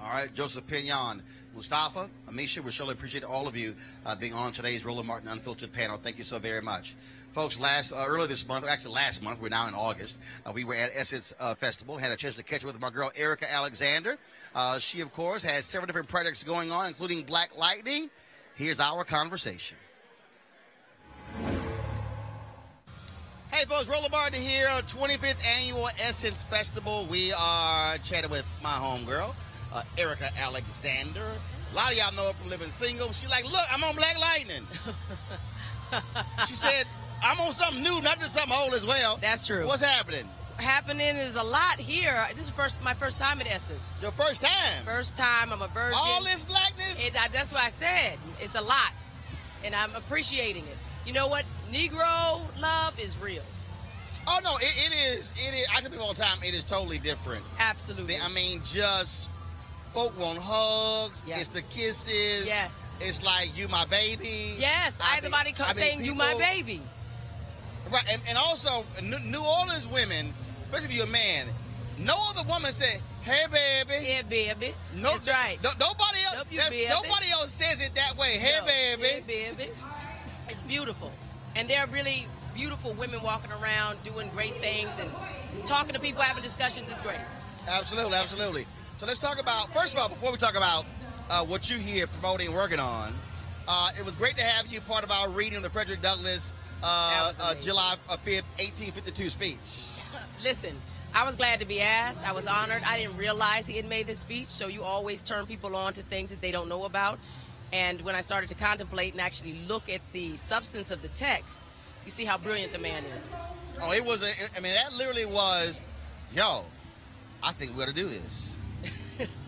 [0.00, 1.22] All right, Joseph Pinion,
[1.54, 3.74] Mustafa, Amisha, we surely appreciate all of you
[4.06, 5.98] uh, being on today's Roland Martin Unfiltered panel.
[5.98, 6.96] Thank you so very much.
[7.32, 10.64] Folks, last uh, earlier this month, actually last month, we're now in August, uh, we
[10.64, 13.50] were at Essence uh, Festival, had a chance to catch up with my girl Erica
[13.50, 14.18] Alexander.
[14.54, 18.10] Uh, she, of course, has several different projects going on, including Black Lightning.
[18.54, 19.78] Here's our conversation.
[23.50, 27.06] Hey, folks, Roland Martin here, 25th Annual Essence Festival.
[27.10, 29.34] We are chatting with my homegirl,
[29.72, 31.26] uh, Erica Alexander.
[31.72, 33.08] A lot of y'all know her from Living Single.
[33.12, 34.66] She's like, look, I'm on Black Lightning.
[36.46, 36.86] she said,
[37.22, 39.18] I'm on something new, not just something old as well.
[39.20, 39.66] That's true.
[39.66, 40.28] What's happening?
[40.58, 42.26] Happening is a lot here.
[42.34, 43.98] This is first my first time at Essence.
[44.02, 44.84] Your first time?
[44.84, 45.52] First time.
[45.52, 45.98] I'm a virgin.
[46.00, 47.06] All this blackness?
[47.06, 48.18] It, I, that's what I said.
[48.38, 48.92] It's a lot,
[49.64, 50.76] and I'm appreciating it.
[51.06, 51.44] You know what?
[51.72, 53.42] Negro love is real.
[54.26, 55.34] Oh no, it, it is.
[55.36, 55.66] It is.
[55.74, 57.42] I tell people all the time, it is totally different.
[57.58, 58.16] Absolutely.
[58.22, 59.32] I mean, just
[59.92, 61.26] folk want hugs.
[61.28, 61.40] Yes.
[61.40, 62.46] It's the kisses.
[62.46, 62.98] Yes.
[63.00, 64.54] It's like you my baby.
[64.58, 66.80] Yes, I, had mean- somebody come I mean, saying you my baby.
[67.90, 70.32] Right, and, and also New Orleans women,
[70.64, 71.48] especially if you're a man,
[71.98, 74.74] no other woman say, "Hey, baby." Yeah, baby.
[74.94, 75.58] No, That's right.
[75.62, 76.36] no- nobody else.
[76.36, 78.38] Nope, that's- nobody else says it that way.
[78.38, 79.02] Hey, No, baby.
[79.02, 79.70] Hey, baby.
[80.48, 81.12] It's beautiful.
[81.54, 85.10] And there are really beautiful women walking around doing great things and
[85.66, 86.88] talking to people, having discussions.
[86.88, 87.20] It's great.
[87.68, 88.66] Absolutely, absolutely.
[89.02, 90.84] So let's talk about first of all, before we talk about
[91.28, 93.12] uh, what you here promoting and working on.
[93.66, 96.54] Uh, it was great to have you part of our reading of the Frederick Douglass
[96.84, 99.58] uh, uh, July uh, 5th, 1852 speech.
[100.44, 100.76] Listen,
[101.12, 102.22] I was glad to be asked.
[102.24, 102.82] I was honored.
[102.86, 106.04] I didn't realize he had made this speech, so you always turn people on to
[106.04, 107.18] things that they don't know about.
[107.72, 111.68] And when I started to contemplate and actually look at the substance of the text,
[112.04, 113.34] you see how brilliant the man is.
[113.82, 114.22] Oh, it was.
[114.22, 115.82] A, I mean, that literally was,
[116.32, 116.66] yo.
[117.42, 118.60] I think we ought to do this.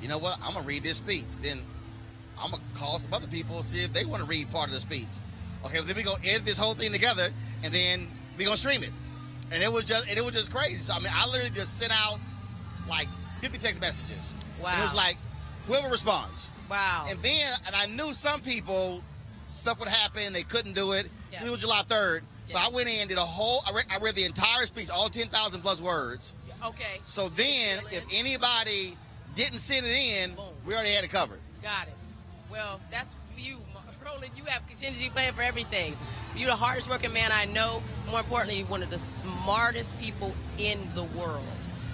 [0.03, 0.39] You know what?
[0.43, 1.37] I'm gonna read this speech.
[1.43, 1.61] Then
[2.39, 4.81] I'm gonna call some other people see if they want to read part of the
[4.81, 5.09] speech.
[5.65, 7.29] Okay, well, then we gonna edit this whole thing together,
[7.63, 8.91] and then we gonna stream it.
[9.53, 10.77] And it was just, and it was just crazy.
[10.77, 12.19] So I mean, I literally just sent out
[12.89, 13.09] like
[13.41, 14.39] 50 text messages.
[14.65, 14.97] And it was Wow.
[14.97, 15.17] like
[15.67, 16.53] whoever responds.
[16.71, 17.07] Wow.
[17.09, 19.03] And then, and I knew some people,
[19.45, 21.11] stuff would happen, they couldn't do it.
[21.33, 21.45] Yeah.
[21.45, 22.23] It was July 3rd.
[22.47, 25.09] So I went in, did a whole, I read, I read the entire speech, all
[25.09, 26.37] 10,000 plus words.
[26.65, 27.01] Okay.
[27.03, 28.97] So then, if anybody
[29.35, 31.41] didn't send it in, we already had it covered.
[31.63, 31.95] Got it.
[32.51, 33.59] Well, that's you,
[34.05, 34.33] Roland.
[34.37, 35.97] You have contingency plan for everything.
[36.37, 37.83] You're the hardest working man I know.
[38.09, 41.43] More importantly, you're one of the smartest people in the world.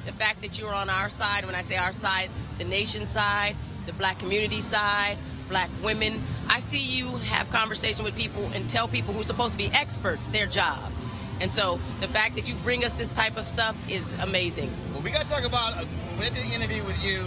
[0.06, 3.56] The fact that you're on our side, when I say our side, the nation side,
[3.86, 5.18] the black community side,
[5.48, 9.58] black women, I see you have conversation with people and tell people who're supposed to
[9.58, 10.92] be experts their job.
[11.40, 14.70] And so the fact that you bring us this type of stuff is amazing.
[14.92, 15.84] Well, we got to talk about uh,
[16.16, 17.24] when I did the interview with you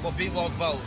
[0.00, 0.80] for Be Woke Vote.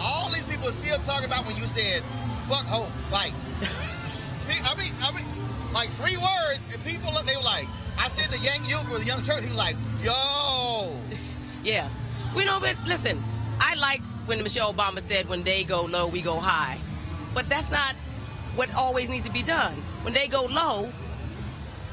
[0.00, 2.02] All these people are still talking about when you said,
[2.48, 5.26] fuck hope, like, I mean, I mean,
[5.72, 7.66] like three words, and people, they were like,
[7.98, 10.92] I said the young youth or the young church, he was like, yo.
[11.64, 11.88] Yeah.
[12.36, 13.22] We know, but listen,
[13.58, 16.78] I like when Michelle Obama said, when they go low, we go high.
[17.34, 17.94] But that's not
[18.54, 19.74] what always needs to be done.
[20.02, 20.90] When they go low,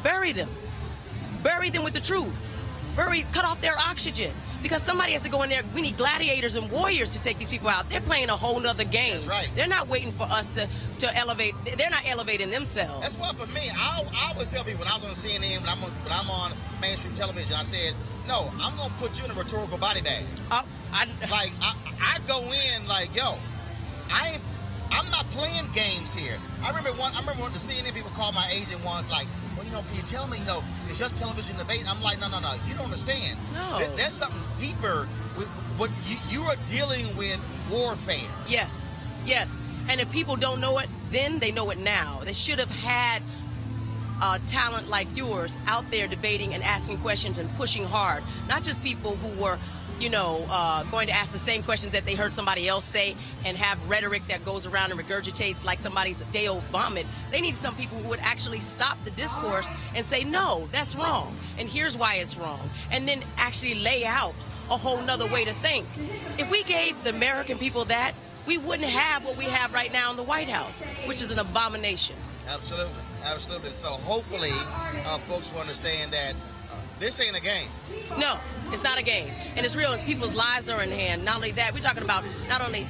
[0.05, 0.49] bury them.
[1.41, 2.33] Bury them with the truth.
[2.95, 4.31] Bury, cut off their oxygen.
[4.61, 5.63] Because somebody has to go in there.
[5.73, 7.89] We need gladiators and warriors to take these people out.
[7.89, 9.13] They're playing a whole nother game.
[9.13, 9.51] That's right.
[9.55, 11.53] They're not waiting for us to, to elevate.
[11.77, 13.01] They're not elevating themselves.
[13.01, 15.69] That's why for me, I, I always tell people when I was on CNN, when
[15.69, 17.93] I'm on, when I'm on mainstream television, I said,
[18.27, 20.23] no, I'm gonna put you in a rhetorical body bag.
[20.49, 23.37] Uh, I, like I, I go in like, yo,
[24.09, 24.41] I ain't.
[24.91, 26.38] I'm not playing games here.
[26.63, 27.13] I remember one.
[27.13, 29.27] I remember when the CNN people called my agent once, like,
[29.57, 31.83] well, you know, can you tell me, you know, it's just television debate?
[31.89, 32.53] I'm like, no, no, no.
[32.67, 33.38] You don't understand.
[33.53, 33.79] No.
[33.79, 35.07] There- there's something deeper.
[35.38, 37.38] With, what you, you are dealing with
[37.69, 38.15] warfare.
[38.47, 38.93] Yes,
[39.25, 39.65] yes.
[39.89, 42.21] And if people don't know it, then they know it now.
[42.23, 43.21] They should have had
[44.21, 48.23] uh, talent like yours out there debating and asking questions and pushing hard.
[48.47, 49.59] Not just people who were,
[49.99, 53.15] you know, uh, going to ask the same questions that they heard somebody else say
[53.45, 57.05] and have rhetoric that goes around and regurgitates like somebody's day old vomit.
[57.31, 61.37] They need some people who would actually stop the discourse and say, no, that's wrong.
[61.57, 62.69] And here's why it's wrong.
[62.91, 64.35] And then actually lay out
[64.69, 65.85] a whole nother way to think.
[66.37, 68.13] If we gave the American people that,
[68.45, 71.39] we wouldn't have what we have right now in the White House, which is an
[71.39, 72.15] abomination.
[72.47, 72.93] Absolutely,
[73.23, 73.71] absolutely.
[73.71, 74.51] So hopefully,
[75.05, 76.33] uh, folks will understand that
[76.71, 77.69] uh, this ain't a game.
[78.17, 78.39] No,
[78.71, 79.29] it's not a game.
[79.55, 79.91] And it's real.
[79.93, 81.25] It's people's lives are in hand.
[81.25, 82.87] Not only that, we're talking about not only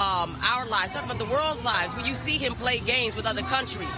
[0.00, 1.94] um, our lives, talking about the world's lives.
[1.94, 3.88] When you see him play games with other countries,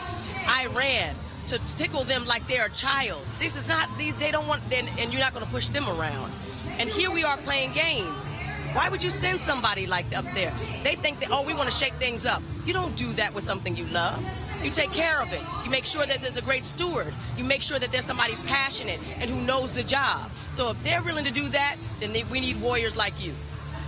[0.49, 1.15] Iran,
[1.47, 3.23] to tickle them like they're a child.
[3.39, 5.89] This is not, they, they don't want, then, and you're not going to push them
[5.89, 6.33] around.
[6.79, 8.27] And here we are playing games.
[8.73, 10.53] Why would you send somebody like up there?
[10.83, 12.43] They think that, oh, we want to shake things up.
[12.67, 14.19] You don't do that with something you love.
[14.65, 15.43] You take care of it.
[15.63, 17.13] You make sure that there's a great steward.
[17.37, 20.31] You make sure that there's somebody passionate and who knows the job.
[20.53, 23.35] So if they're willing to do that, then they, we need warriors like you.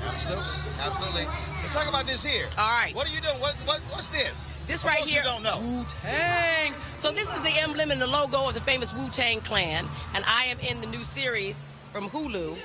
[0.04, 0.44] Absolutely,
[0.80, 1.26] absolutely.
[1.62, 2.46] Let's talk about this here.
[2.58, 2.94] All right.
[2.94, 3.40] What are you doing?
[3.40, 4.58] What, what what's this?
[4.66, 5.58] This right here, Who don't know.
[5.60, 6.74] Wu Tang.
[6.98, 10.24] So this is the emblem and the logo of the famous Wu Tang Clan, and
[10.26, 12.56] I am in the new series from Hulu,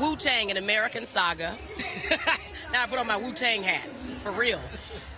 [0.00, 1.56] Wu Tang: An American Saga.
[2.72, 3.88] now I put on my Wu Tang hat
[4.22, 4.60] for real.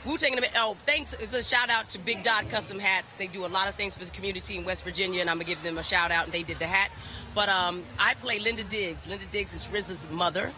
[0.05, 0.37] Wu Tang.
[0.57, 1.15] Oh, thanks.
[1.15, 3.13] It's a shout out to Big Dot Custom Hats.
[3.13, 5.45] They do a lot of things for the community in West Virginia, and I'm gonna
[5.45, 6.25] give them a shout out.
[6.25, 6.91] And they did the hat.
[7.37, 9.07] But um, I play Linda Diggs.
[9.07, 10.53] Linda Diggs is RZA's mother.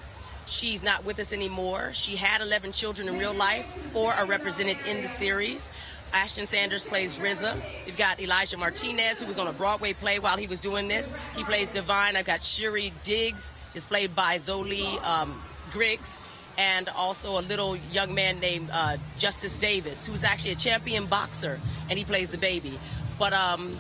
[0.47, 1.91] She's not with us anymore.
[1.93, 3.67] She had 11 children in real life.
[3.93, 5.73] Four are represented in the series.
[6.15, 7.61] Ashton Sanders plays RZA.
[7.87, 11.13] You've got Elijah Martinez, who was on a Broadway play while he was doing this.
[11.37, 12.17] He plays Divine.
[12.17, 15.43] I've got Shurrie Diggs, is played by Zolee um,
[15.73, 16.21] Griggs,
[16.59, 21.61] and also a little young man named uh, Justice Davis, who's actually a champion boxer,
[21.89, 22.79] and he plays the baby.
[23.19, 23.77] But um,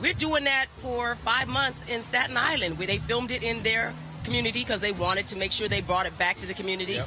[0.00, 3.94] we're doing that for five months in Staten Island, where they filmed it in their
[4.24, 6.98] community because they wanted to make sure they brought it back to the community.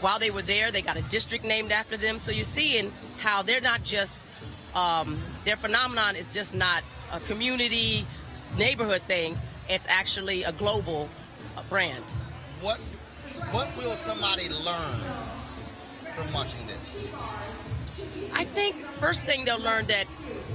[0.00, 2.18] While they were there, they got a district named after them.
[2.18, 4.26] So you're seeing how they're not just
[4.74, 8.06] um, their phenomenon is just not a community
[8.56, 9.38] neighborhood thing.
[9.68, 11.08] It's actually a global
[11.56, 12.02] uh, brand.
[12.60, 12.80] What
[13.52, 14.98] what will somebody learn
[16.14, 17.14] from watching this?
[18.32, 20.06] I think first thing they'll learn that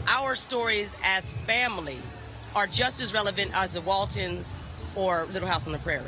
[0.07, 1.99] our stories as family
[2.55, 4.57] are just as relevant as the Waltons
[4.95, 6.05] or Little House on the Prairie.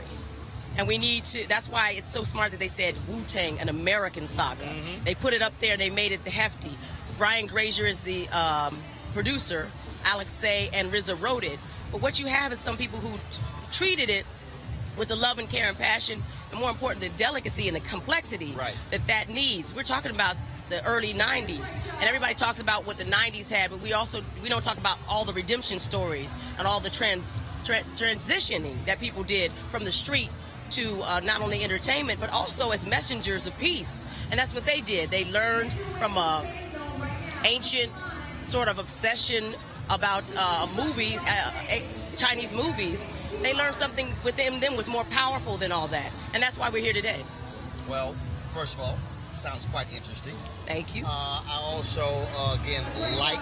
[0.77, 3.69] And we need to, that's why it's so smart that they said Wu Tang, an
[3.69, 4.67] American saga.
[5.03, 6.71] They put it up there, they made it the hefty.
[7.17, 8.77] Brian Grazer is the um,
[9.13, 9.69] producer,
[10.05, 11.59] Alex Tse and RZA wrote it.
[11.91, 14.25] But what you have is some people who t- treated it
[14.97, 18.53] with the love and care and passion, and more important, the delicacy and the complexity
[18.91, 19.75] that that needs.
[19.75, 20.35] We're talking about
[20.69, 24.49] the early 90s, and everybody talks about what the 90s had, but we also we
[24.49, 29.23] don't talk about all the redemption stories and all the trans tra- transitioning that people
[29.23, 30.29] did from the street
[30.71, 34.05] to uh, not only entertainment but also as messengers of peace.
[34.29, 35.09] And that's what they did.
[35.09, 36.45] They learned from a
[37.43, 37.91] ancient
[38.43, 39.55] sort of obsession
[39.89, 41.51] about uh, movie, uh,
[42.20, 43.09] Chinese movies.
[43.41, 46.84] They learned something within them was more powerful than all that, and that's why we're
[46.84, 47.24] here today.
[47.88, 48.13] Well,
[48.51, 48.97] first of all,
[49.32, 50.36] sounds quite interesting.
[50.65, 51.05] Thank you.
[51.05, 52.84] Uh, I also, uh, again,
[53.17, 53.39] like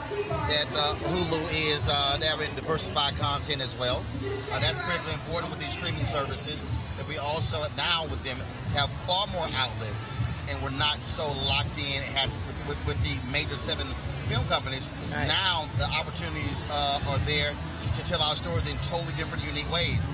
[0.47, 4.05] that uh, Hulu is uh, having diversified content as well.
[4.51, 6.65] Uh, that's critically important with these streaming services.
[6.97, 8.38] That we also now with them
[8.75, 10.13] have far more outlets,
[10.49, 12.03] and we're not so locked in.
[12.03, 13.88] With, with, with the major seven
[14.28, 14.91] film companies.
[15.11, 17.53] Now the opportunities uh, are there
[17.93, 20.07] to, tell our stories in totally different, unique ways.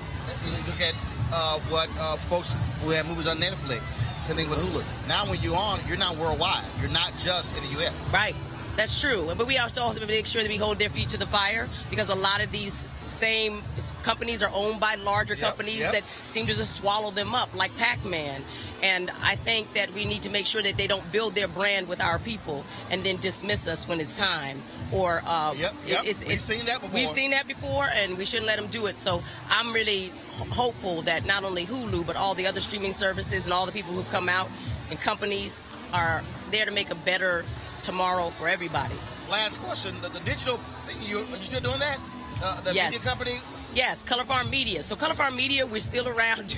[0.66, 0.94] Look at
[1.32, 4.00] uh, what uh, folks who have movies on Netflix.
[4.26, 4.84] Same thing with Hulu.
[5.08, 6.64] Now, when you're on, you're not worldwide.
[6.80, 8.12] You're not just in the U.S.
[8.12, 8.34] Right.
[8.76, 9.30] That's true.
[9.36, 11.68] But we also have to make sure that we hold their feet to the fire
[11.90, 13.62] because a lot of these same
[14.02, 15.92] companies are owned by larger companies yep.
[15.92, 18.42] that seem to just swallow them up, like Pac Man.
[18.82, 21.86] And I think that we need to make sure that they don't build their brand
[21.86, 24.60] with our people and then dismiss us when it's time.
[24.90, 26.02] Or uh, Yep, it- yep.
[26.04, 26.94] it's, We've it's- seen that before.
[26.94, 28.98] We've seen that before, and we shouldn't let them do it.
[28.98, 30.12] So I'm really h-
[30.50, 33.92] hopeful that not only Hulu, but all the other streaming services and all the people
[33.92, 34.48] who've come out
[34.90, 35.62] and companies
[35.92, 37.44] are there to make a better
[37.84, 38.94] tomorrow for everybody.
[39.30, 40.58] Last question: the, the digital,
[41.02, 41.98] you are you still doing that?
[42.42, 42.92] Uh, the Yes.
[42.92, 43.40] media company.
[43.74, 44.82] Yes, Color Farm Media.
[44.82, 46.56] So Color Farm Media, we're still around.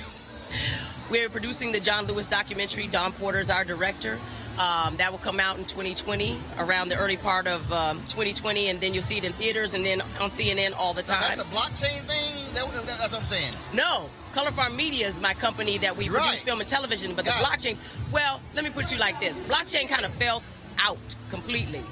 [1.09, 2.87] we're producing the John Lewis documentary.
[2.87, 4.17] Dawn Porter is our director.
[4.57, 8.81] Um, that will come out in 2020, around the early part of um, 2020, and
[8.81, 11.37] then you'll see it in theaters and then on CNN all the Now, time.
[11.37, 12.53] that's the blockchain thing.
[12.55, 12.65] That,
[12.97, 13.53] that's what I'm saying.
[13.71, 16.23] No, Color Farm Media is my company that we Right.
[16.23, 17.75] produce film and television, but Got the it.
[17.75, 17.77] blockchain,
[18.11, 19.41] well, let me put you like this.
[19.47, 20.41] Blockchain kind of fell
[20.79, 20.97] out
[21.29, 21.83] completely.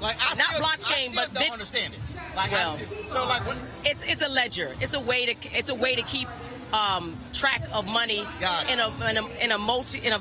[0.00, 2.00] Like I Not still, blockchain, I but don't bit- understand it.
[2.34, 4.74] Like well, I still, so like when it's it's a ledger.
[4.80, 6.28] It's a way to it's a way to keep
[6.72, 8.20] um, track of money
[8.70, 10.20] in a, in a in a multi in a.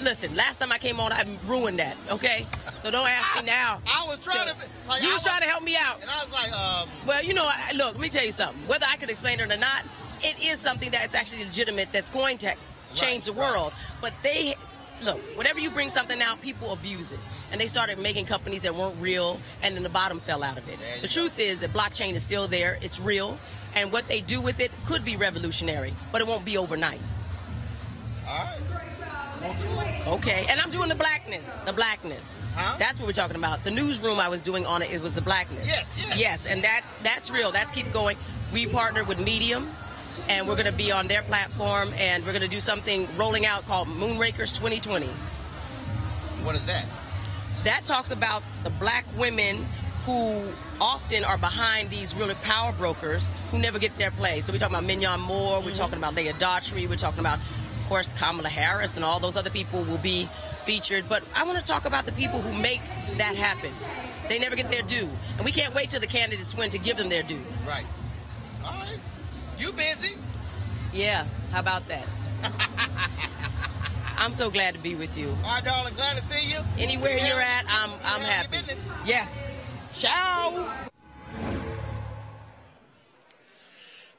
[0.00, 1.96] Listen, last time I came on, I ruined that.
[2.10, 2.44] Okay,
[2.76, 3.80] so don't ask me now.
[3.86, 4.54] I was trying to,
[4.88, 6.00] like, you was was- trying to help me out.
[6.00, 8.60] and I was like, um, Well, you know, I- look, let me tell you something.
[8.66, 9.84] Whether I could explain it or not,
[10.20, 12.56] it is something that's actually legitimate that's going to
[12.94, 13.72] change the world.
[14.00, 14.56] But they,
[15.04, 17.20] look, whenever you bring something out, people abuse it.
[17.52, 20.66] And they started making companies that weren't real, and then the bottom fell out of
[20.68, 20.78] it.
[21.02, 23.38] The truth is that blockchain is still there, it's real,
[23.74, 27.00] and what they do with it could be revolutionary, but it won't be overnight.
[28.26, 28.58] all right.
[30.06, 31.56] Okay, and I'm doing the blackness.
[31.64, 32.44] The blackness.
[32.78, 33.64] That's what we're talking about.
[33.64, 35.66] The newsroom I was doing on it, it was the blackness.
[35.66, 36.18] Yes, yes.
[36.18, 37.52] Yes, and that that's real.
[37.52, 38.16] That's keep going.
[38.52, 39.70] We partnered with Medium,
[40.28, 43.46] and we're going to be on their platform, and we're going to do something rolling
[43.46, 45.06] out called Moonrakers 2020.
[46.42, 46.84] What is that?
[47.64, 49.64] That talks about the black women
[50.04, 50.48] who
[50.80, 54.40] often are behind these really power brokers who never get their play.
[54.40, 55.74] So we're talking about Minyon Moore, we're mm-hmm.
[55.74, 59.50] talking about Leah Daughtry, we're talking about, of course, Kamala Harris, and all those other
[59.50, 60.28] people will be
[60.64, 61.08] featured.
[61.08, 62.80] But I want to talk about the people who make
[63.16, 63.70] that happen.
[64.28, 65.08] They never get their due.
[65.36, 67.40] And we can't wait till the candidates win to give them their due.
[67.66, 67.86] Right.
[68.64, 68.98] All right.
[69.56, 70.16] You busy?
[70.92, 72.06] Yeah, how about that?
[74.22, 75.30] I'm so glad to be with you.
[75.44, 75.94] All right, darling.
[75.94, 76.60] Glad to see you.
[76.78, 78.58] Anywhere You you're at, I'm I'm happy.
[79.04, 79.50] Yes.
[79.92, 80.91] Ciao.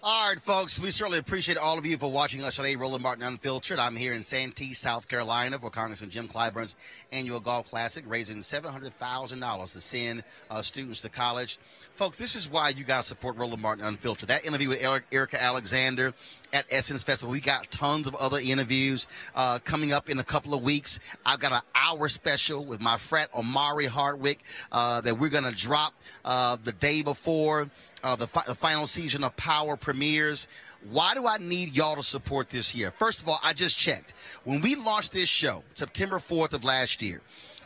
[0.06, 3.24] All right, folks, we certainly appreciate all of you for watching us today, Roland Martin
[3.24, 3.80] Unfiltered.
[3.80, 6.76] I'm here in Santee, South Carolina for Congressman Jim Clyburn's
[7.14, 11.58] annual golf classic, raising $700,000 to send uh, students to college.
[11.94, 14.28] Folks, this is why you got to support Roland Martin Unfiltered.
[14.28, 16.14] That interview with Eric, Erica Alexander
[16.52, 20.54] at Essence Festival, we got tons of other interviews uh, coming up in a couple
[20.54, 21.00] of weeks.
[21.26, 25.56] I've got an hour special with my frat Omari Hardwick uh, that we're going to
[25.56, 25.94] drop
[26.26, 27.70] uh, the day before
[28.04, 30.48] uh, the, fi- the final season of Power premieres.
[30.92, 32.92] Why do I need y'all to support this year?
[32.92, 34.14] First of all, I just checked.
[34.44, 37.22] When we launched this show, September 4th of last year,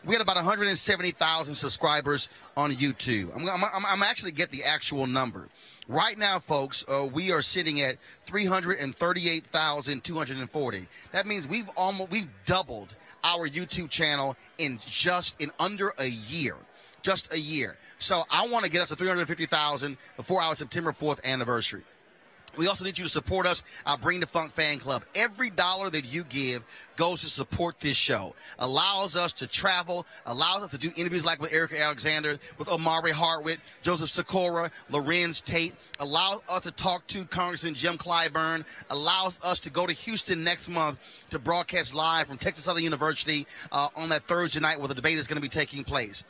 [0.05, 3.35] we had about 170,000 subscribers on YouTube.
[3.35, 5.49] I'm, I'm, I'm, actually get the actual number.
[5.89, 10.87] Right now, folks, uh, we are sitting at 338,240.
[11.11, 16.57] That means we've almost we've doubled our YouTube channel in just in under a year
[17.07, 17.77] just a year.
[17.99, 21.83] So I want to get us to 350,000 before our September 4th anniversary.
[22.57, 25.03] We also need you to support us, our Bring the Funk fan club.
[25.15, 26.63] Every dollar that you give
[26.95, 31.39] goes to support this show, allows us to travel, allows us to do interviews like
[31.39, 37.25] with Erica Alexander, with Omari Hardwick, Joseph Sikora, Larenz Tate, allows us to talk to
[37.25, 40.99] Congressman Jim Clyburn, allows us to go to Houston next month
[41.29, 45.19] to broadcast live from Texas Southern University uh, on that Thursday night where the debate
[45.19, 46.23] is going to be taking place.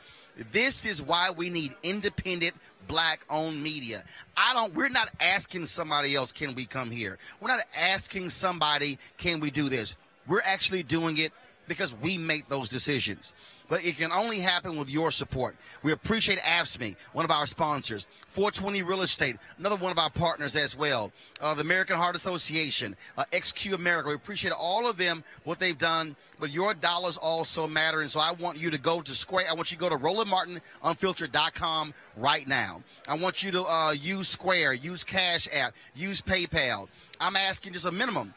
[0.52, 2.54] This is why we need independent
[2.86, 4.02] black owned media.
[4.36, 7.18] I don't we're not asking somebody else can we come here.
[7.40, 9.94] We're not asking somebody can we do this.
[10.26, 11.32] We're actually doing it
[11.66, 13.34] because we make those decisions.
[13.68, 15.56] But it can only happen with your support.
[15.82, 20.56] We appreciate AFSCME, one of our sponsors, 420 Real Estate, another one of our partners
[20.56, 24.08] as well, uh, the American Heart Association, uh, XQ America.
[24.08, 28.00] We appreciate all of them, what they've done, but your dollars also matter.
[28.00, 29.46] And so I want you to go to Square.
[29.50, 32.82] I want you to go to RolandMartinUnfiltered.com right now.
[33.06, 36.88] I want you to uh, use Square, use Cash App, use PayPal.
[37.20, 38.34] I'm asking just a minimum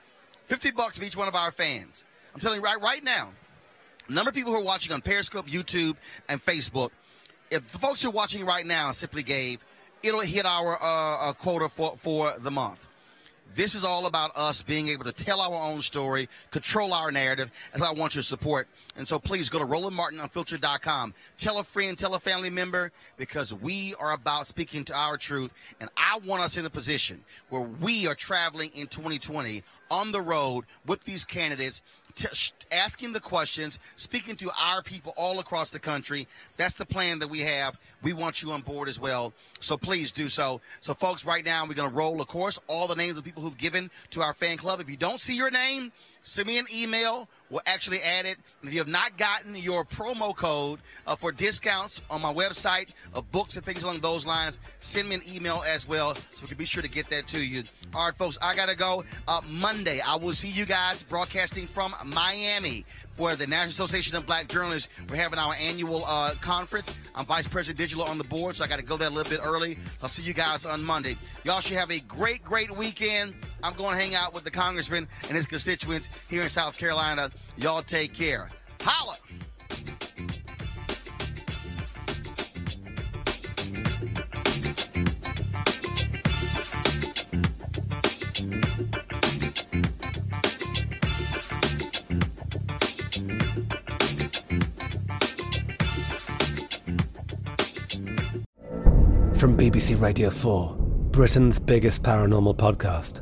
[0.47, 2.05] 50 bucks from each one of our fans.
[2.33, 3.31] I'm telling you right right now,
[4.09, 5.95] number of people who are watching on Periscope, YouTube,
[6.29, 6.89] and Facebook,
[7.49, 9.59] if the folks who are watching right now simply gave,
[10.03, 12.87] it'll hit our uh, uh, quota for, for the month.
[13.55, 17.51] This is all about us being able to tell our own story, control our narrative.
[17.75, 18.67] What I want your support.
[18.97, 21.13] And so please go to RolandMartinUnfiltered.com.
[21.37, 25.53] Tell a friend, tell a family member, because we are about speaking to our truth.
[25.79, 30.21] And I want us in a position where we are traveling in 2020 on the
[30.21, 31.83] road with these candidates
[32.15, 32.27] t-
[32.71, 36.27] asking the questions, speaking to our people all across the country.
[36.57, 37.77] That's the plan that we have.
[38.01, 39.33] We want you on board as well.
[39.59, 40.61] So please do so.
[40.79, 43.40] So, folks, right now we're going to roll, of course, all the names of people
[43.41, 44.79] who've given to our fan club.
[44.79, 47.27] If you don't see your name, send me an email.
[47.49, 48.37] We'll actually add it.
[48.63, 53.29] If you have not gotten your promo code uh, for discounts on my website of
[53.31, 56.57] books and things along those lines, send me an email as well so we can
[56.57, 57.63] be sure to get that to you.
[57.93, 59.03] All right, folks, I got to go.
[59.27, 64.25] Uh, Monday, I will see you guys broadcasting from Miami for the National Association of
[64.25, 64.89] Black Journalists.
[65.09, 66.93] We're having our annual uh, conference.
[67.15, 69.29] I'm Vice President Digital on the board, so I got to go there a little
[69.29, 69.77] bit early.
[70.01, 71.17] I'll see you guys on Monday.
[71.43, 73.33] Y'all should have a great, great weekend.
[73.63, 77.29] I'm going to hang out with the congressman and his constituents here in South Carolina.
[77.57, 78.49] Y'all take care.
[78.81, 79.17] Holla!
[99.35, 100.75] From BBC Radio 4,
[101.09, 103.21] Britain's biggest paranormal podcast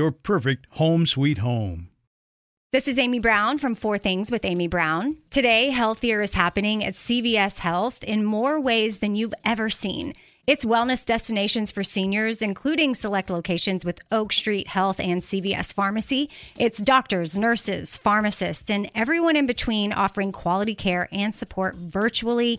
[0.00, 1.90] your perfect home sweet home.
[2.72, 5.18] This is Amy Brown from Four Things with Amy Brown.
[5.28, 10.14] Today, healthier is happening at CVS Health in more ways than you've ever seen.
[10.46, 16.30] It's wellness destinations for seniors, including select locations with Oak Street Health and CVS Pharmacy.
[16.56, 22.58] It's doctors, nurses, pharmacists, and everyone in between offering quality care and support virtually